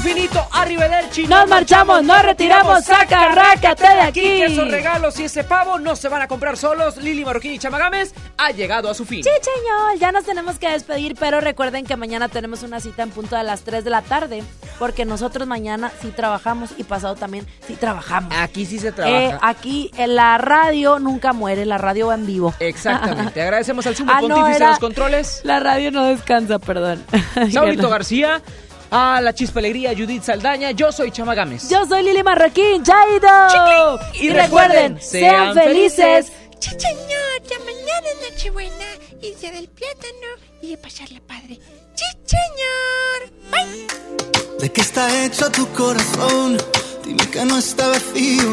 [0.02, 1.27] Finito, arrivederci.
[1.27, 4.20] Nos marchamos, nos retiramos, saca, rácate de aquí.
[4.20, 6.97] Que esos regalos y ese pavo no se van a comprar solos.
[6.97, 9.22] Lili Marroquín y Chamagames ha llegado a su fin.
[9.22, 13.10] Sí, señor, ya nos tenemos que despedir, pero recuerden que mañana tenemos una cita en
[13.10, 14.43] punto de las 3 de la tarde,
[14.78, 18.32] porque nosotros mañana sí trabajamos y pasado también sí trabajamos.
[18.39, 19.39] Aquí sí se Eh, trabaja.
[19.43, 22.55] aquí en la radio nunca muere, la radio va en vivo.
[22.59, 23.40] Exactamente.
[23.43, 25.40] Agradecemos al sumo Ah, pontífice era- los controles.
[25.44, 27.05] La radio no descansa, perdón.
[27.52, 28.40] Saulito García.
[28.90, 30.72] A la Chispa Alegría, Judith Saldaña.
[30.72, 31.68] Yo soy Chamagames.
[31.68, 34.00] Yo soy Lili Marroquín, Chaido.
[34.14, 36.32] Y, recuerden, sean felices.
[36.58, 38.86] Señor, ya mañana es Nochebuena
[39.22, 40.28] y día del plátano
[40.60, 41.58] y de pasarla padre.
[42.26, 43.30] Señor.
[43.50, 43.86] Bye.
[44.58, 46.58] ¿De qué está hecho tu corazón?
[47.04, 48.52] Dime que no está vacío.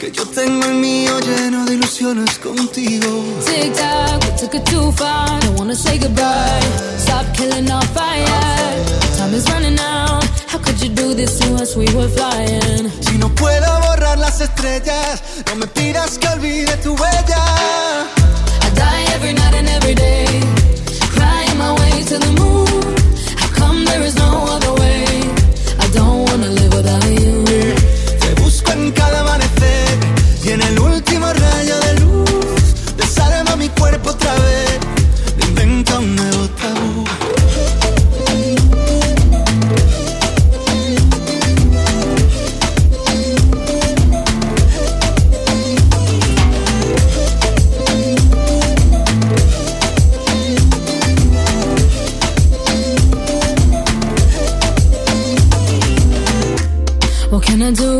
[0.00, 3.24] Que yo tengo el mío lleno de ilusiones contigo.
[3.44, 5.40] Tic tac, we took it too far.
[5.40, 6.60] Don't wanna say goodbye.
[6.98, 9.07] Stop killing our fire.
[9.28, 10.24] Time is running out.
[10.46, 11.76] How could you do this to us?
[11.76, 12.88] We were flying.
[13.02, 17.44] Si no puedo borrar las estrellas, no me pidas que olvide tu huella.
[18.62, 20.24] I die every night and every day.
[21.14, 22.96] Crying my way to the moon.
[23.36, 25.04] How come there is no other way?
[25.78, 27.44] I don't wanna live without you.
[28.22, 29.98] Te busco en cada amanecer
[30.42, 32.96] y en el último rayo de luz.
[32.96, 34.78] Desarma mi cuerpo otra vez.
[35.48, 36.37] Inventa un nuevo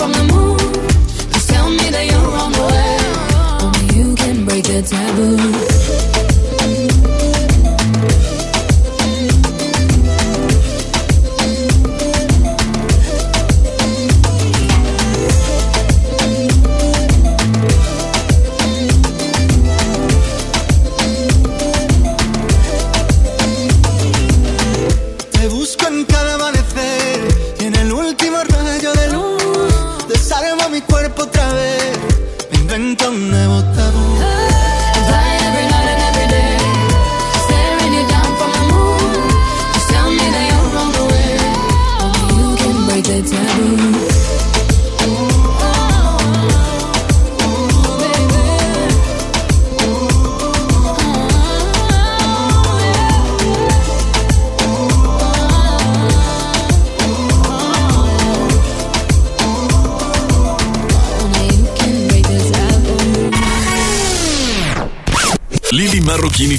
[0.00, 0.58] From the moon.
[1.30, 2.96] Just tell me that you're on the way.
[3.64, 5.69] Only you can break the taboo.